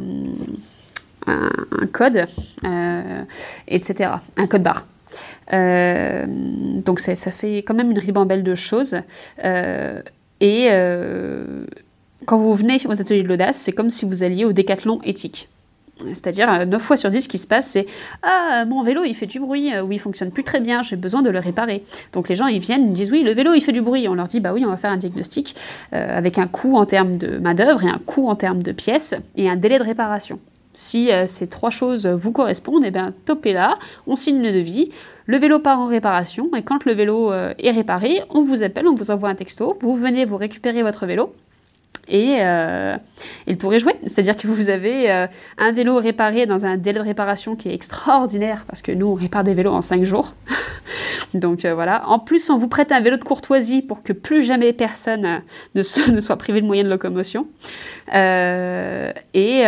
[1.28, 2.26] un, code,
[2.64, 3.24] euh,
[3.68, 4.86] etc., un code barre.
[5.54, 8.98] Euh, donc ça, ça, fait quand même une ribambelle de choses.
[10.42, 10.70] et
[12.26, 15.48] quand vous venez aux ateliers de l'audace, c'est comme si vous alliez au décathlon éthique.
[16.00, 17.88] C'est-à-dire, 9 euh, fois sur 10, ce qui se passe, c'est
[18.22, 20.98] Ah, mon vélo, il fait du bruit, euh, ou il fonctionne plus très bien, j'ai
[20.98, 21.84] besoin de le réparer.
[22.14, 24.08] Donc les gens, ils viennent, ils disent Oui, le vélo, il fait du bruit.
[24.08, 25.56] On leur dit Bah oui, on va faire un diagnostic
[25.94, 29.16] euh, avec un coût en termes de main-d'œuvre et un coût en termes de pièces
[29.36, 30.40] et un délai de réparation.
[30.78, 34.90] Si ces trois choses vous correspondent, eh bien, topez là, on signe le devis,
[35.26, 38.94] le vélo part en réparation, et quand le vélo est réparé, on vous appelle, on
[38.94, 41.34] vous envoie un texto, vous venez vous récupérer votre vélo,
[42.08, 42.98] et, euh,
[43.48, 43.96] et, le tour est joué.
[44.04, 45.28] C'est-à-dire que vous avez euh,
[45.58, 49.14] un vélo réparé dans un délai de réparation qui est extraordinaire, parce que nous, on
[49.14, 50.34] répare des vélos en 5 jours.
[51.34, 52.08] Donc euh, voilà.
[52.08, 55.42] En plus, on vous prête un vélo de courtoisie pour que plus jamais personne
[55.76, 57.48] ne, soit privé de moyens de locomotion.
[58.14, 59.64] et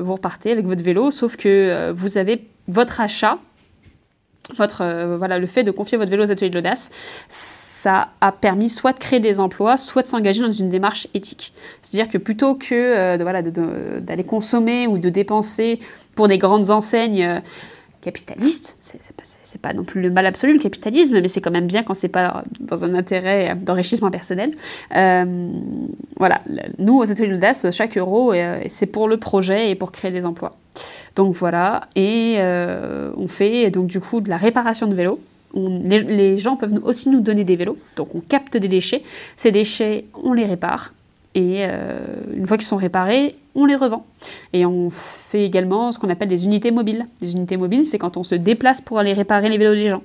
[0.00, 3.38] vous repartez avec votre vélo, sauf que vous avez votre achat
[4.56, 6.90] votre, euh, voilà, le fait de confier votre vélo aux ateliers de l'audace,
[7.28, 11.52] ça a permis soit de créer des emplois, soit de s'engager dans une démarche éthique.
[11.82, 15.80] C'est-à-dire que plutôt que euh, d'aller consommer ou de dépenser
[16.14, 17.40] pour des grandes enseignes
[18.00, 21.50] euh, capitalistes, c'est pas, pas non plus le mal absolu le capitalisme, mais c'est quand
[21.50, 24.54] même bien quand c'est pas dans un intérêt d'enrichissement personnel.
[24.90, 26.40] voilà,
[26.78, 28.32] nous aux de l'audace, chaque euro,
[28.66, 30.56] c'est pour le projet et pour créer des emplois.
[31.16, 35.20] Donc voilà, et euh, on fait donc du coup de la réparation de vélos.
[35.54, 39.02] les, gens peuvent aussi nous donner des vélos, donc on capte des déchets.
[39.36, 40.94] Ces déchets, on les répare,
[41.34, 41.98] et euh,
[42.34, 44.04] une fois qu'ils sont réparés, on les revend.
[44.52, 47.06] Et on fait également ce qu'on appelle des unités mobiles.
[47.20, 50.02] Des unités mobiles, c'est quand on se déplace pour aller réparer les vélos des gens.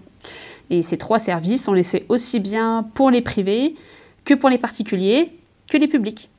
[0.70, 3.76] Et ces trois services, on les fait aussi bien pour les privés
[4.24, 5.32] que pour les particuliers
[5.70, 6.30] que les publics.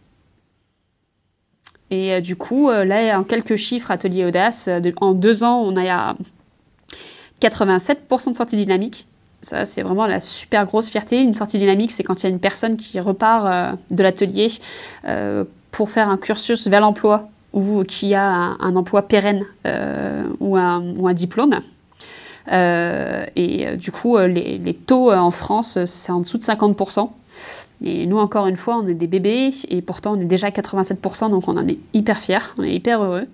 [1.90, 4.68] Et euh, du coup, euh, là, en quelques chiffres, Atelier Audace,
[5.00, 6.16] en deux ans, on a
[7.40, 9.06] 87% de sortie dynamique.
[9.42, 11.20] Ça, c'est vraiment la super grosse fierté.
[11.20, 14.48] Une sortie dynamique, c'est quand il y a une personne qui repart de l'atelier
[15.70, 19.44] pour faire un cursus vers l'emploi ou qui a un, emploi pérenne
[20.40, 21.60] ou, un, ou, un, diplôme.
[22.50, 27.10] et du coup, les, taux en France, c'est en dessous de 50%.
[27.84, 30.50] Et nous, encore une fois, on est des bébés et pourtant on est déjà à
[30.50, 33.26] 87%, donc on en est hyper fiers, on est hyper heureux.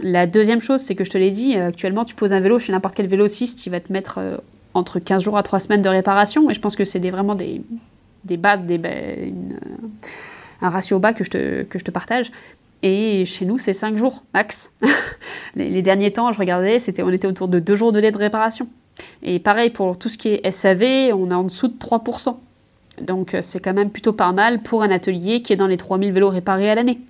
[0.00, 2.58] La deuxième chose, c'est que je te l'ai dit, euh, actuellement, tu poses un vélo
[2.58, 4.36] chez n'importe quel vélociste, il va te mettre euh,
[4.74, 6.50] entre 15 jours à 3 semaines de réparation.
[6.50, 7.62] Et je pense que c'est vraiment des,
[8.24, 8.80] des bas, des,
[10.60, 12.30] un ratio bas que je te, que je te partage.
[12.82, 14.74] Et chez nous, c'est 5 jours max.
[15.56, 18.18] les, derniers temps, je regardais, c'était, on était autour de 2 jours de délai de
[18.18, 18.68] réparation.
[19.22, 22.36] Et pareil, pour tout ce qui est SAV, on est en dessous de 3%.
[23.02, 25.76] Donc euh, c'est quand même plutôt pas mal pour un atelier qui est dans les
[25.76, 27.00] 3000 vélos réparés à l'année.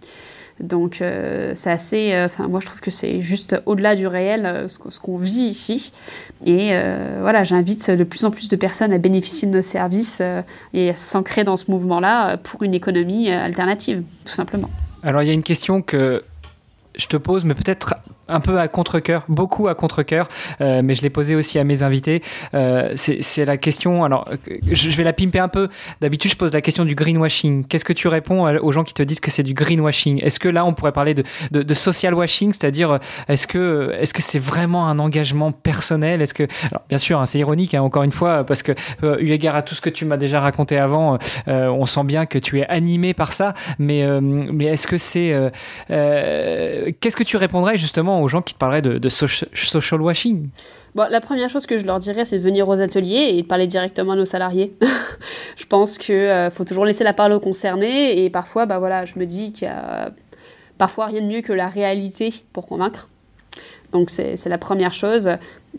[0.60, 4.78] Donc euh, c'est assez, euh, moi je trouve que c'est juste au-delà du réel ce,
[4.78, 5.92] qu'on vit ici.
[6.44, 6.72] Et
[7.20, 10.22] voilà, j'invite de plus en plus de personnes à bénéficier de nos services
[10.72, 14.70] et à s'ancrer dans ce mouvement-là pour une économie alternative, tout simplement.
[15.02, 16.22] Alors il y a une question que
[16.96, 17.94] je te pose, mais peut-être
[18.28, 20.28] un peu à contre-coeur, beaucoup à contre-coeur,
[20.60, 22.22] euh, mais je l'ai posé aussi à mes invités.
[22.54, 24.28] Euh, c'est la question, alors
[24.70, 25.68] je vais la pimper un peu.
[26.00, 27.66] D'habitude, je pose la question du greenwashing.
[27.66, 30.22] Qu'est-ce que tu réponds aux gens qui te disent que c'est du greenwashing?
[30.22, 32.98] Est-ce que là, on pourrait parler de, de, social washing, c'est-à-dire
[33.28, 36.22] est-ce que c'est vraiment un engagement personnel?
[36.22, 36.46] Est-ce que,
[36.88, 38.72] bien sûr, hein, c'est ironique, hein, encore une fois, parce que
[39.02, 42.26] euh, eu égard à tout ce que tu m'as déjà raconté avant, on sent bien
[42.26, 43.54] que tu es animé par ça.
[43.78, 44.00] Mais
[44.60, 45.34] est-ce que c'est
[45.88, 50.48] qu'est-ce que tu répondrais justement aux gens qui te parleraient de, social washing
[50.94, 53.46] Bon, la première chose que je leur dirais, c'est de venir aux ateliers et de
[53.46, 54.76] parler directement à nos salariés.
[55.56, 59.04] je pense qu'il euh, faut toujours laisser la parole aux concernés et parfois, bah voilà,
[59.04, 60.12] je me dis qu'il y a
[60.78, 63.08] parfois rien de mieux que la réalité pour convaincre.
[63.92, 65.30] Donc c'est la première chose.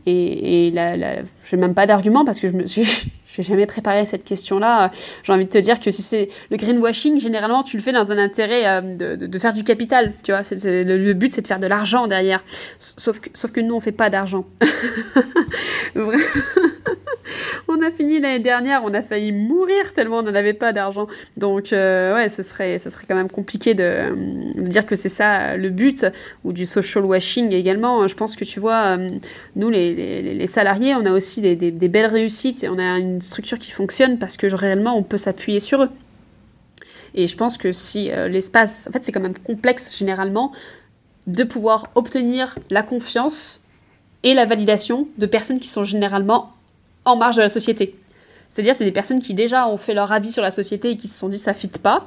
[0.05, 2.87] Et, et je n'ai même pas d'argument parce que je me suis
[3.35, 4.91] je n'ai jamais préparé cette question-là.
[5.23, 8.11] J'ai envie de te dire que si c'est le greenwashing, généralement, tu le fais dans
[8.11, 10.13] un intérêt euh, de, de, faire du capital.
[10.23, 12.43] Tu vois, le, but, c'est de faire de l'argent derrière.
[12.77, 14.45] Sauf que, sauf que nous, on fait pas d'argent.
[17.67, 21.07] on a fini l'année dernière, on a failli mourir tellement on n'en avait pas d'argent.
[21.37, 24.13] Donc, euh, ouais, ce serait, ce serait quand même compliqué de,
[24.61, 26.05] dire que c'est ça le but,
[26.43, 28.07] ou du social washing également.
[28.07, 29.09] Je pense que tu vois, euh,
[29.55, 33.59] nous, les, les, salariés, on a aussi des, des, belles réussites on a une structure
[33.59, 35.89] qui fonctionne parce que réellement on peut s'appuyer sur eux.
[37.15, 40.51] Et je pense que si euh, l'espace, en fait c'est quand même complexe généralement
[41.27, 43.61] de pouvoir obtenir la confiance
[44.23, 46.51] et la validation de personnes qui sont généralement
[47.05, 47.95] en marge de la société.
[48.49, 51.07] C'est-à-dire, c'est des personnes qui déjà ont fait leur avis sur la société et qui
[51.07, 52.05] se sont dit ça fit pas.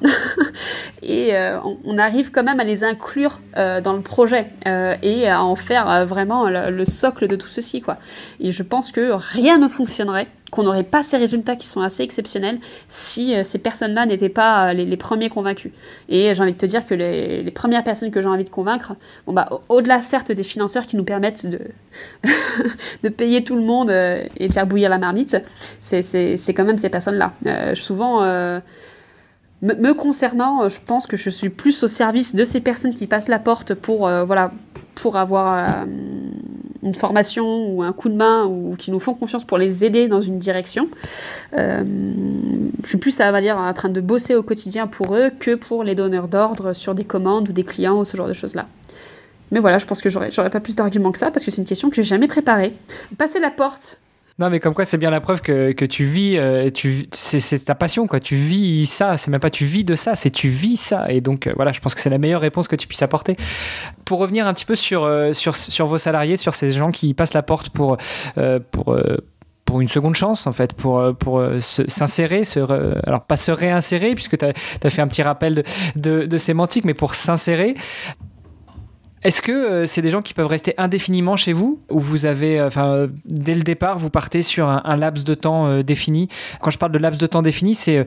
[1.03, 4.47] et euh, on, arrive quand même à les inclure euh, dans le projet
[5.03, 7.81] et à en faire vraiment le, le, socle de tout ceci.
[7.81, 7.97] Quoi.
[8.41, 12.03] Et je pense que rien ne fonctionnerait qu'on n'aurait pas ces résultats qui sont assez
[12.03, 15.73] exceptionnels si euh, ces personnes-là n'étaient pas euh, les, premiers convaincus.
[16.09, 18.95] Et j'ai envie de te dire que les, premières personnes que j'ai envie de convaincre,
[19.27, 21.61] bah, au-delà certes des financeurs qui nous permettent de,
[23.03, 25.37] de payer tout le monde euh, et de faire bouillir la marmite,
[25.81, 27.33] c'est quand même ces personnes-là.
[27.75, 28.23] souvent,
[29.63, 33.29] me, concernant, je pense que je suis plus au service de ces personnes qui passent
[33.29, 34.11] la porte pour,
[34.95, 35.85] pour avoir
[36.83, 40.07] une formation ou un coup de main ou qui nous font confiance pour les aider
[40.07, 40.89] dans une direction.
[41.53, 41.85] je
[42.85, 45.83] suis plus, ça va dire, en train de bosser au quotidien pour eux que pour
[45.83, 48.67] les donneurs d'ordre sur des commandes ou des clients ou ce genre de choses-là.
[49.51, 51.67] Mais voilà, je pense que j'aurais pas plus d'arguments que ça parce que c'est une
[51.67, 52.75] question que j'ai jamais préparée.
[53.17, 53.99] Passer la porte
[54.39, 57.65] non, mais comme quoi, c'est bien la preuve que, que tu vis, euh, tu, c'est,
[57.65, 58.21] ta passion, quoi.
[58.21, 61.11] Tu vis ça, c'est même pas tu vis de ça, c'est tu vis ça.
[61.11, 63.37] Et donc, euh, voilà, je pense que c'est la meilleure réponse que tu puisses apporter.
[64.05, 67.15] Pour revenir un petit peu sur, euh, sur, sur vos salariés, sur ces gens qui
[67.15, 67.97] passent la porte pour.
[68.71, 68.97] pour
[69.65, 72.43] pour une seconde chance, en fait, pour, pour s'insérer,
[73.05, 74.55] alors pas se réinsérer, puisque tu as,
[74.91, 75.63] fait un petit rappel de,
[75.95, 77.75] de, de sémantique, mais pour s'insérer.
[79.25, 82.61] Est-ce que euh, c'est des gens qui peuvent rester indéfiniment chez vous ou vous avez,
[82.61, 86.29] euh, enfin, dès le départ, vous partez sur un, laps de temps euh, défini?
[86.61, 88.07] Quand je parle de laps de temps défini, c'est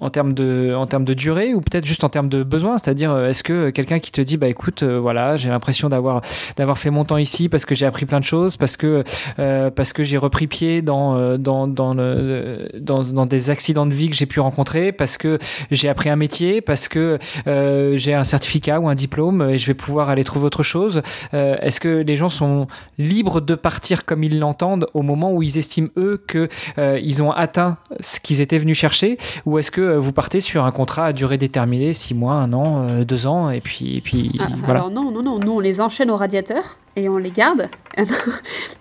[0.00, 2.78] en termes de, en termes de durée ou peut-être juste en termes de besoin?
[2.78, 6.22] C'est-à-dire, est-ce que quelqu'un qui te dit, bah écoute, voilà, j'ai l'impression d'avoir,
[6.56, 9.02] d'avoir fait mon temps ici parce que j'ai appris plein de choses, parce que,
[9.36, 14.26] parce que j'ai repris pied dans, dans, dans, dans, des accidents de vie que j'ai
[14.26, 15.38] pu rencontrer, parce que
[15.70, 19.74] j'ai appris un métier, parce que j'ai un certificat ou un diplôme et je vais
[19.74, 21.02] pouvoir aller trouver autre chose
[21.34, 22.66] euh, Est-ce que les gens sont
[22.98, 27.22] libres de partir comme ils l'entendent au moment où ils estiment eux que euh, ils
[27.22, 29.18] ont atteint ce qu'ils étaient venus chercher?
[29.44, 32.52] Ou est-ce que euh, vous partez sur un contrat à durée déterminée, six mois, un
[32.52, 34.80] an, deux ans, et puis, et puis ah, voilà.
[34.80, 37.68] Alors non, non, non, nous on les enchaîne au radiateur et on les garde.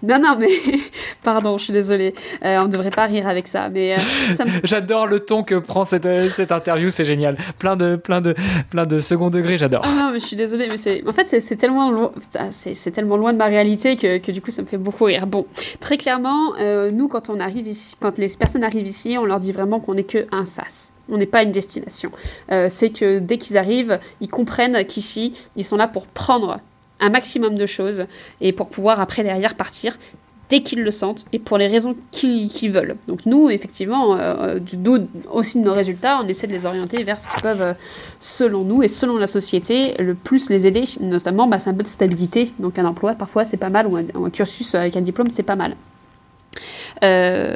[0.03, 0.47] non, non, mais
[1.23, 2.13] pardon, je suis désolée.
[2.43, 3.97] Euh, on ne devrait pas rire avec ça, mais euh,
[4.63, 7.37] j'adore le ton que prend cette, euh, cette interview, c'est génial.
[7.59, 8.33] Plein de, plein de,
[8.69, 9.81] plein de second degré, j'adore.
[9.85, 11.89] Ah non, mais je suis désolée, mais c'est, en fait, c'est c'est tellement
[13.17, 15.27] loin de ma réalité que, du coup, ça me fait beaucoup rire.
[15.27, 15.45] Bon,
[15.79, 16.53] très clairement,
[16.91, 19.93] nous, quand on arrive ici, quand les personnes arrivent ici, on leur dit vraiment qu'on
[19.93, 20.93] n'est que un sas.
[21.09, 22.11] On n'est pas une destination.
[22.69, 26.59] c'est que dès qu'ils arrivent, ils comprennent qu'ici, ils sont là pour prendre
[26.99, 28.05] un maximum de choses
[28.41, 29.97] et pour pouvoir après derrière partir
[30.49, 32.95] dès qu'ils le sentent et pour les raisons qu'ils veulent.
[33.07, 34.99] Donc nous, effectivement, euh, du dos
[35.31, 37.73] aussi de nos résultats, on essaie de les orienter vers ce qui peuvent, euh,
[38.19, 40.83] selon nous et selon la société, le plus les aider.
[40.99, 42.51] Notamment, bah, c'est un peu de stabilité.
[42.59, 45.55] Donc un emploi, parfois, c'est pas mal, ou un cursus avec un diplôme, c'est pas
[45.55, 45.75] mal.
[47.03, 47.55] Euh,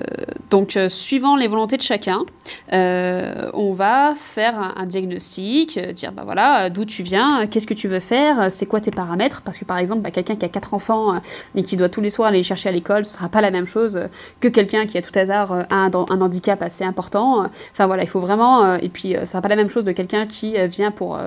[0.50, 2.26] donc, euh, suivant les volontés de chacun,
[2.74, 7.88] euh, on va faire un, diagnostic, dire bah voilà, d'où tu viens, qu'est-ce que tu
[7.88, 10.74] veux faire, c'est quoi tes paramètres, parce que par exemple, bah, quelqu'un qui a quatre
[10.74, 11.22] enfants
[11.56, 13.68] et qui doit tous les soirs aller chercher à l'école, ce sera pas la même
[13.68, 14.08] chose
[14.40, 17.46] que quelqu'un qui a tout hasard un, un handicap assez important.
[17.72, 20.26] Enfin voilà, il faut vraiment, et puis ce sera pas la même chose de quelqu'un
[20.26, 21.20] qui vient pour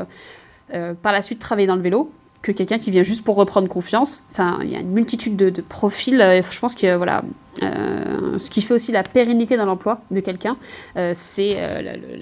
[1.03, 2.11] par la suite travailler dans le vélo
[2.43, 4.25] que quelqu'un qui vient juste pour reprendre confiance.
[4.31, 6.20] Enfin, il y a une multitude de, profils.
[6.20, 7.23] Euh, je pense que voilà,
[7.63, 10.57] euh, ce qui fait aussi la pérennité dans l'emploi de quelqu'un,
[10.97, 11.57] euh, c'est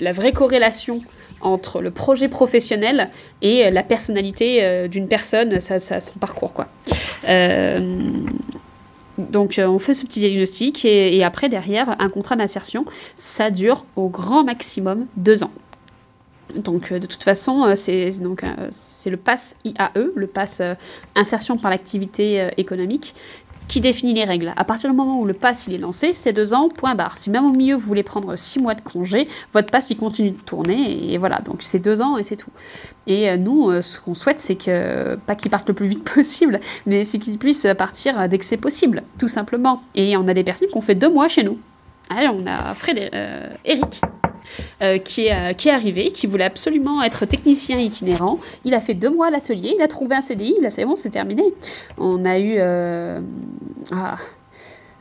[0.00, 1.00] la, vraie corrélation
[1.40, 3.10] entre le projet professionnel
[3.42, 6.68] et la personnalité d'une personne, son parcours quoi.
[9.18, 12.84] donc on fait ce petit diagnostic et, et après derrière un contrat d'insertion,
[13.16, 15.52] ça dure au grand maximum deux ans.
[16.54, 20.62] Donc, euh, de toute façon, euh, c'est euh, c'est le pass IAE, le pass
[21.14, 23.14] insertion par l'activité économique,
[23.70, 24.52] qui définit les règles.
[24.56, 27.16] À partir du moment où le pass il est lancé, c'est deux ans, point barre.
[27.16, 30.32] Si même au milieu vous voulez prendre six mois de congé, votre pass il continue
[30.32, 31.38] de tourner et voilà.
[31.38, 32.50] Donc c'est deux ans et c'est tout.
[33.06, 37.04] Et nous, ce qu'on souhaite, c'est que pas qu'il parte le plus vite possible, mais
[37.04, 39.82] c'est qu'il puisse partir dès que c'est possible, tout simplement.
[39.94, 41.58] Et on a des personnes qui ont fait deux mois chez nous.
[42.08, 43.14] Allez, on a Frédéric,
[43.64, 44.00] Eric
[44.82, 48.38] euh, qui, est, euh, qui est arrivé, qui voulait absolument être technicien itinérant.
[48.64, 50.96] Il a fait deux mois à l'atelier, il a trouvé un CDI, là c'est bon,
[50.96, 51.44] c'est terminé.
[51.98, 52.56] On a eu...
[52.58, 53.20] Euh,
[53.92, 54.16] ah,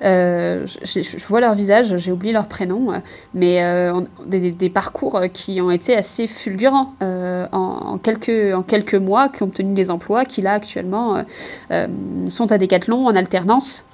[0.01, 2.97] euh, je, vois leur visage, j'ai oublié leur prénom, euh,
[3.33, 9.73] mais euh, des, parcours qui ont été assez fulgurants en, quelques, mois, qui ont obtenu
[9.73, 11.23] des emplois, qui là actuellement
[12.29, 13.85] sont à Decathlon en alternance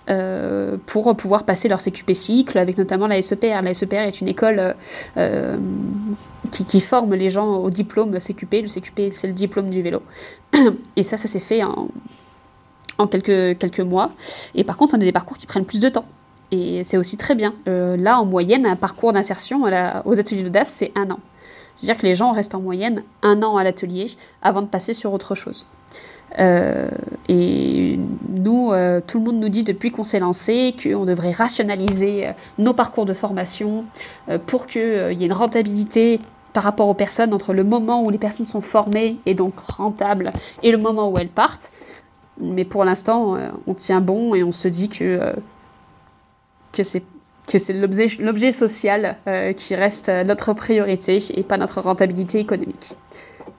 [0.86, 3.62] pour pouvoir passer leur CQP cycle, avec notamment la SEPR.
[3.64, 4.76] La SEPR est une école
[6.52, 8.64] qui, qui, forme les gens au diplôme CQP.
[8.64, 10.02] Le CQP, c'est le diplôme du vélo.
[10.96, 11.88] Et ça, ça s'est fait en
[12.98, 14.12] en quelques, quelques mois.
[14.54, 16.06] Et par contre, on a des parcours qui prennent plus de temps.
[16.52, 17.54] Et c'est aussi très bien.
[17.68, 19.64] Euh, là, en moyenne, un parcours d'insertion
[20.06, 21.20] aux ateliers d'audace, c'est un an.
[21.76, 24.06] C'est-à-dire que les gens restent en moyenne un an à l'atelier
[24.42, 25.66] avant de passer sur autre chose.
[26.40, 26.90] Euh,
[27.28, 32.30] et nous, euh, tout le monde nous dit depuis qu'on s'est lancé qu'on devrait rationaliser
[32.58, 33.86] nos parcours de formation
[34.46, 36.22] pour qu'il y ait une rentabilité
[36.54, 40.32] par rapport aux personnes entre le moment où les personnes sont formées et donc rentables
[40.64, 41.70] et le moment où elles partent.
[42.40, 45.34] Mais pour l'instant, euh, on tient bon et on se dit que, euh,
[46.74, 47.04] que c'est
[47.48, 52.96] que c'est l'objet social euh, qui reste notre priorité et pas notre rentabilité économique.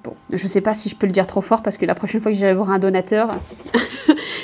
[0.03, 2.21] Bon, je sais pas si je peux le dire trop fort parce que la prochaine
[2.21, 3.37] fois que j'irai voir un donateur,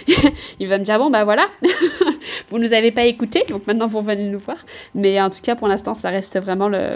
[0.60, 1.48] il va me dire bon bah voilà,
[2.50, 4.58] vous nous avez pas écouté, donc maintenant vous venez nous voir.
[4.94, 6.92] Mais en tout cas pour l'instant ça reste vraiment le,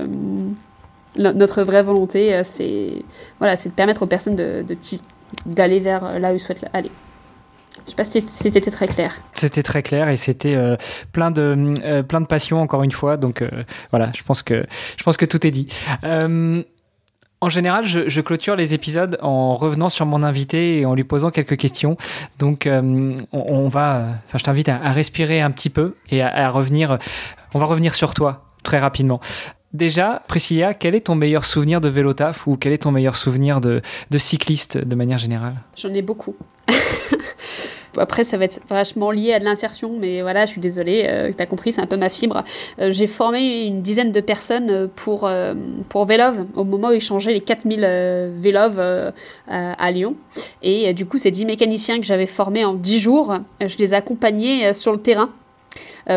[1.17, 3.03] notre vraie volonté, c'est
[3.41, 4.65] voilà, de permettre aux personnes de,
[5.47, 6.93] d'aller vers là où ils souhaitent aller.
[7.87, 9.15] Je sais pas si c'était très clair.
[9.35, 10.77] C'était très clair et c'était euh,
[11.13, 13.17] plein de euh, plein de passion encore une fois.
[13.17, 13.43] Donc
[13.91, 14.67] voilà, je pense que
[14.97, 15.69] je pense que tout est dit.
[17.43, 21.31] En général, je, clôture les épisodes en revenant sur mon invité et en lui posant
[21.31, 21.99] quelques questions.
[22.39, 26.99] Donc, on, va, enfin, je t'invite à, respirer un petit peu et à, revenir.
[27.53, 29.21] On va revenir sur toi très rapidement.
[29.77, 33.15] Déjà, Priscilla, quel est ton meilleur souvenir de vélo taf ou quel est ton meilleur
[33.15, 33.83] souvenir de,
[34.17, 35.57] cycliste de manière générale?
[35.77, 36.35] J'en ai beaucoup.
[37.99, 41.31] Après, ça va être vachement lié à de l'insertion, mais voilà, je suis désolée, euh,
[41.37, 42.43] tu as compris, c'est un peu ma fibre.
[42.79, 45.53] Euh, j'ai formé une dizaine de personnes pour, euh,
[45.91, 49.13] pour Vélove, au moment où ils changeaient les 4000 Vélove
[49.47, 50.17] à, Lyon.
[50.63, 53.97] Et du coup, ces 10 mécaniciens que j'avais formés en 10 jours, je les ai
[53.97, 55.29] accompagnés sur le terrain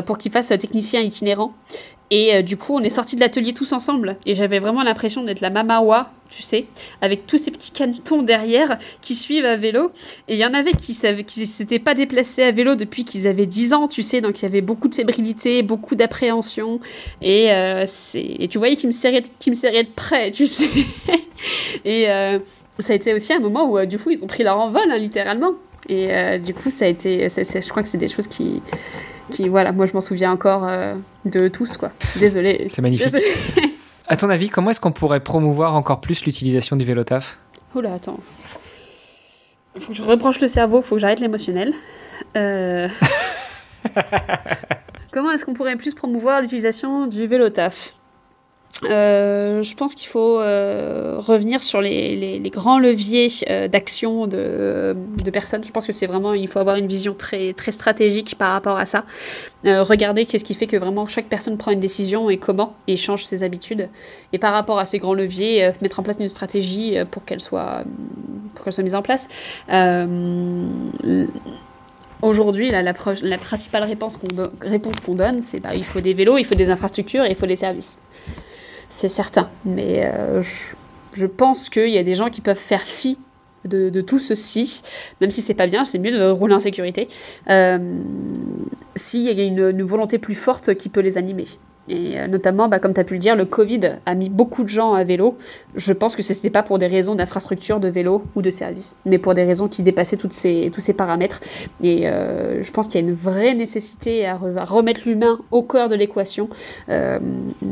[0.06, 1.54] pour qu'ils fassent technicien itinérant.
[2.12, 4.18] Et euh, du coup, on est sortis de l'atelier tous ensemble.
[4.26, 6.66] Et j'avais vraiment l'impression d'être la mamawa, tu sais,
[7.02, 9.92] avec tous ces petits canetons derrière qui suivent à vélo.
[10.28, 13.28] Et il y en avait qui ne qui s'étaient pas déplacés à vélo depuis qu'ils
[13.28, 14.22] avaient 10 ans, tu sais.
[14.22, 16.80] Donc il y avait beaucoup de fébrilité, beaucoup d'appréhension.
[17.22, 17.86] Et, euh,
[18.16, 20.70] et tu voyais qu'ils me, serraient, de près, tu sais.
[21.86, 22.40] et euh,
[22.80, 24.98] ça a été aussi un moment où, du coup, ils ont pris leur envol, hein,
[24.98, 25.54] littéralement.
[25.88, 27.28] Et du coup, ça a été.
[27.30, 28.62] je crois que c'est des choses qui
[29.30, 31.92] qui, voilà, moi je m'en souviens encore euh, de tous, quoi.
[32.18, 32.66] Désolée.
[32.70, 33.16] C'est magnifique.
[34.08, 37.40] à ton avis, comment est-ce qu'on pourrait promouvoir encore plus l'utilisation du vélo taf?
[37.76, 38.20] Oula, attends.
[39.76, 41.74] Il faut que je rebranche le cerveau, il faut que j'arrête l'émotionnel.
[42.36, 42.88] Euh,
[45.12, 47.94] comment est-ce qu'on pourrait plus promouvoir l'utilisation du vélo taf?
[48.86, 54.96] Euh, je pense qu'il faut euh, revenir sur les, grands leviers euh, d'action de,
[55.32, 55.64] personnes.
[55.64, 58.86] Je pense que c'est vraiment, il faut avoir une vision très, stratégique par rapport à
[58.86, 59.06] ça.
[59.64, 63.26] regarder qu'est-ce qui fait que vraiment chaque personne prend une décision et comment et change
[63.26, 63.90] ses habitudes.
[64.34, 67.84] Et par rapport à ces grands leviers, mettre en place une stratégie pour qu'elle soit,
[68.82, 69.28] mise en place.
[72.22, 72.94] Aujourd'hui, la, la,
[73.38, 77.30] principale réponse qu'on donne, c'est bah, il faut des vélos, il faut des infrastructures et
[77.30, 78.00] il faut des services
[78.90, 79.50] c'est certain.
[79.66, 80.42] Mais euh,
[81.14, 83.18] je, pense qu'il y a des gens qui peuvent faire fi
[83.66, 84.82] de, tout ceci,
[85.22, 87.08] même si c'est pas bien, c'est mieux de rouler en sécurité,
[87.50, 87.78] euh,
[88.96, 91.46] s'il y a une, volonté plus forte qui peut les animer.
[91.90, 94.64] Et euh, notamment, bah, comme tu as pu le dire, le Covid a mis beaucoup
[94.64, 95.38] de gens à vélo.
[95.76, 98.96] Je pense que ce n'était pas pour des raisons d'infrastructure, de vélo ou de service,
[99.06, 101.40] mais pour des raisons qui dépassaient toutes ces, tous ces paramètres.
[101.82, 105.90] Et euh, je pense qu'il y a une vraie nécessité à, remettre l'humain au cœur
[105.90, 106.50] de l'équation,
[106.90, 107.20] euh,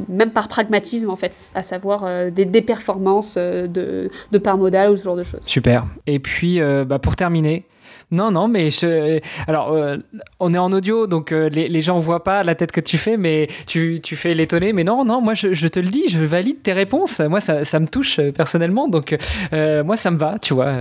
[0.09, 4.97] même par pragmatisme en fait, à savoir des, des, performances de, de part modale ou
[4.97, 5.41] ce genre de choses.
[5.41, 5.85] Super.
[6.07, 7.65] Et puis, bah, pour terminer,
[8.09, 9.19] non, non, mais je...
[9.47, 9.97] alors euh,
[10.39, 12.97] on est en audio, donc euh, les, les, gens voient pas la tête que tu
[12.97, 14.71] fais, mais tu, tu fais l'étonner.
[14.71, 17.19] Mais non, non, moi je, te le dis, je valide tes réponses.
[17.19, 19.17] Moi ça, ça me touche euh, personnellement, donc
[19.51, 20.71] moi ça me va, tu vois.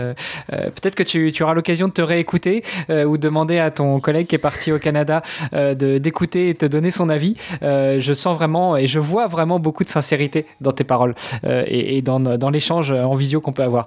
[0.48, 4.34] Peut-être que tu, tu auras l'occasion de te réécouter ou demander à ton collègue qui
[4.34, 5.22] est parti au Canada
[5.52, 7.36] de d'écouter et te donner son avis.
[7.62, 11.14] je sens vraiment et je vois vraiment beaucoup de sincérité dans tes paroles
[11.44, 13.86] et, dans, dans l'échange en visio qu'on peut avoir.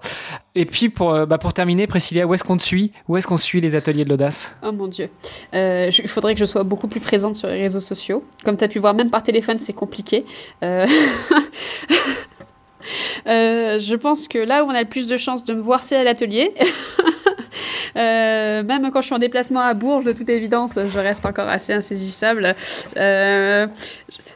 [0.55, 2.91] Et puis pour, bah, pour terminer, Priscilla, où est-ce qu'on te suit?
[3.29, 5.07] Qu'on suit les ateliers de l'audace Oh mon dieu.
[5.53, 8.23] Euh, il faudrait que je sois beaucoup plus présente sur les réseaux sociaux.
[8.43, 10.25] Comme tu as pu voir, même par téléphone, c'est compliqué.
[10.63, 10.87] Euh,
[13.27, 15.83] euh, je pense que là où on a le plus de chances de me voir,
[15.83, 16.55] c'est à l'atelier.
[17.95, 21.73] même quand je suis en déplacement à Bourges, de toute évidence, je reste encore assez
[21.73, 22.55] insaisissable.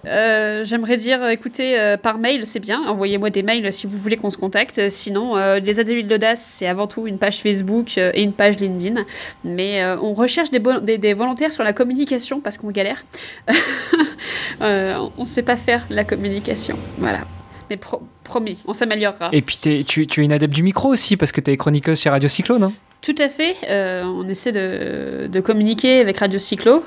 [0.06, 2.82] J'aimerais dire, écoutez, euh, par mail, c'est bien.
[2.88, 4.90] Envoyez-moi des mails si vous voulez qu'on se contacte.
[4.90, 8.58] Sinon, euh, les ateliers de l'audace, c'est avant tout une page Facebook et une page
[8.58, 9.04] LinkedIn.
[9.44, 13.04] Mais on recherche des, des, volontaires sur la communication parce qu'on galère.
[14.62, 16.78] on ne sait pas faire la communication.
[16.98, 17.20] Voilà.
[17.70, 17.80] Mais
[18.24, 19.30] promis, on s'améliorera.
[19.32, 22.00] Et puis tu, tu, es une adepte du micro aussi parce que tu es chroniqueuse
[22.00, 22.74] chez Radio Cyclo, non?
[23.02, 23.56] Tout à fait.
[23.70, 26.84] on essaie de, de, communiquer avec Radio Cyclo.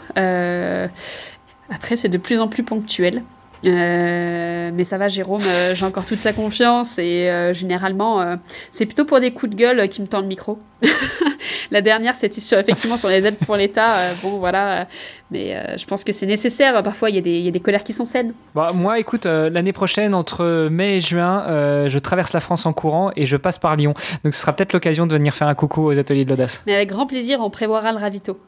[1.70, 3.22] Après, c'est de plus en plus ponctuel.
[3.64, 8.36] Euh, mais ça va, Jérôme, euh, j'ai encore toute sa confiance et euh, généralement,
[8.70, 10.58] c'est plutôt pour des coups de gueule qui me tend le micro.
[11.70, 14.12] la dernière, c'était sur, effectivement sur les aides pour l'État.
[14.22, 14.86] bon, voilà,
[15.30, 16.82] mais je pense que c'est nécessaire.
[16.82, 18.34] Parfois, il y, y, a des colères qui sont saines.
[18.54, 21.44] Bah, moi, écoute, l'année prochaine, entre mai et juin,
[21.88, 23.94] je traverse la France en courant et je passe par Lyon.
[24.22, 26.62] Donc, ce sera peut-être l'occasion de venir faire un coucou aux ateliers de l'audace.
[26.66, 28.38] Mais avec grand plaisir, on prévoira le ravito.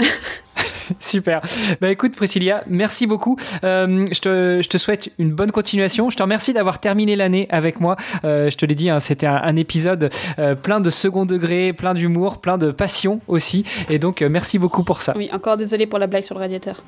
[1.00, 1.40] Super.
[1.80, 3.36] Bah écoute Priscilla, merci beaucoup.
[3.64, 6.10] Euh, je, te, je, te, souhaite une bonne continuation.
[6.10, 7.96] Je te remercie d'avoir terminé l'année avec moi.
[8.24, 11.72] Euh, je te l'ai dit, hein, c'était un, un, épisode euh, plein de second degré,
[11.72, 13.64] plein d'humour, plein de passion aussi.
[13.90, 15.14] Et donc merci beaucoup pour ça.
[15.16, 16.82] Oui, encore désolé pour la blague sur le radiateur.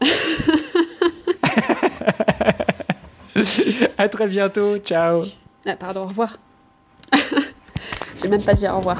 [3.98, 4.78] à très bientôt.
[4.78, 5.24] Ciao.
[5.66, 6.36] Ah, pardon, au revoir.
[8.22, 8.98] J'ai même pas dit au revoir.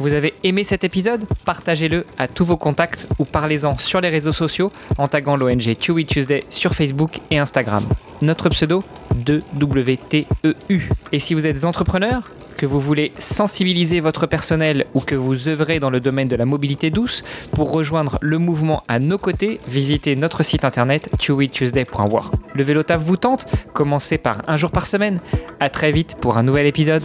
[0.00, 1.24] Vous avez aimé cet épisode?
[1.44, 6.06] Partagez-le à tous vos contacts ou parlez-en sur les réseaux sociaux en taguant l'ONG Chewy
[6.06, 7.82] Tuesday sur Facebook et Instagram.
[8.22, 8.84] Notre pseudo
[9.24, 10.82] 2WTEU.
[11.10, 12.22] Et si vous êtes entrepreneur,
[12.56, 16.44] que vous voulez sensibiliser votre personnel ou que vous œuvrez dans le domaine de la
[16.44, 17.24] mobilité douce,
[17.54, 22.32] pour rejoindre le mouvement à nos côtés, visitez notre site internet chewytuesday.war.
[22.54, 23.46] Le vélo taf vous tente?
[23.72, 25.20] Commencez par un jour par semaine.
[25.60, 27.02] À très vite pour un nouvel épisode.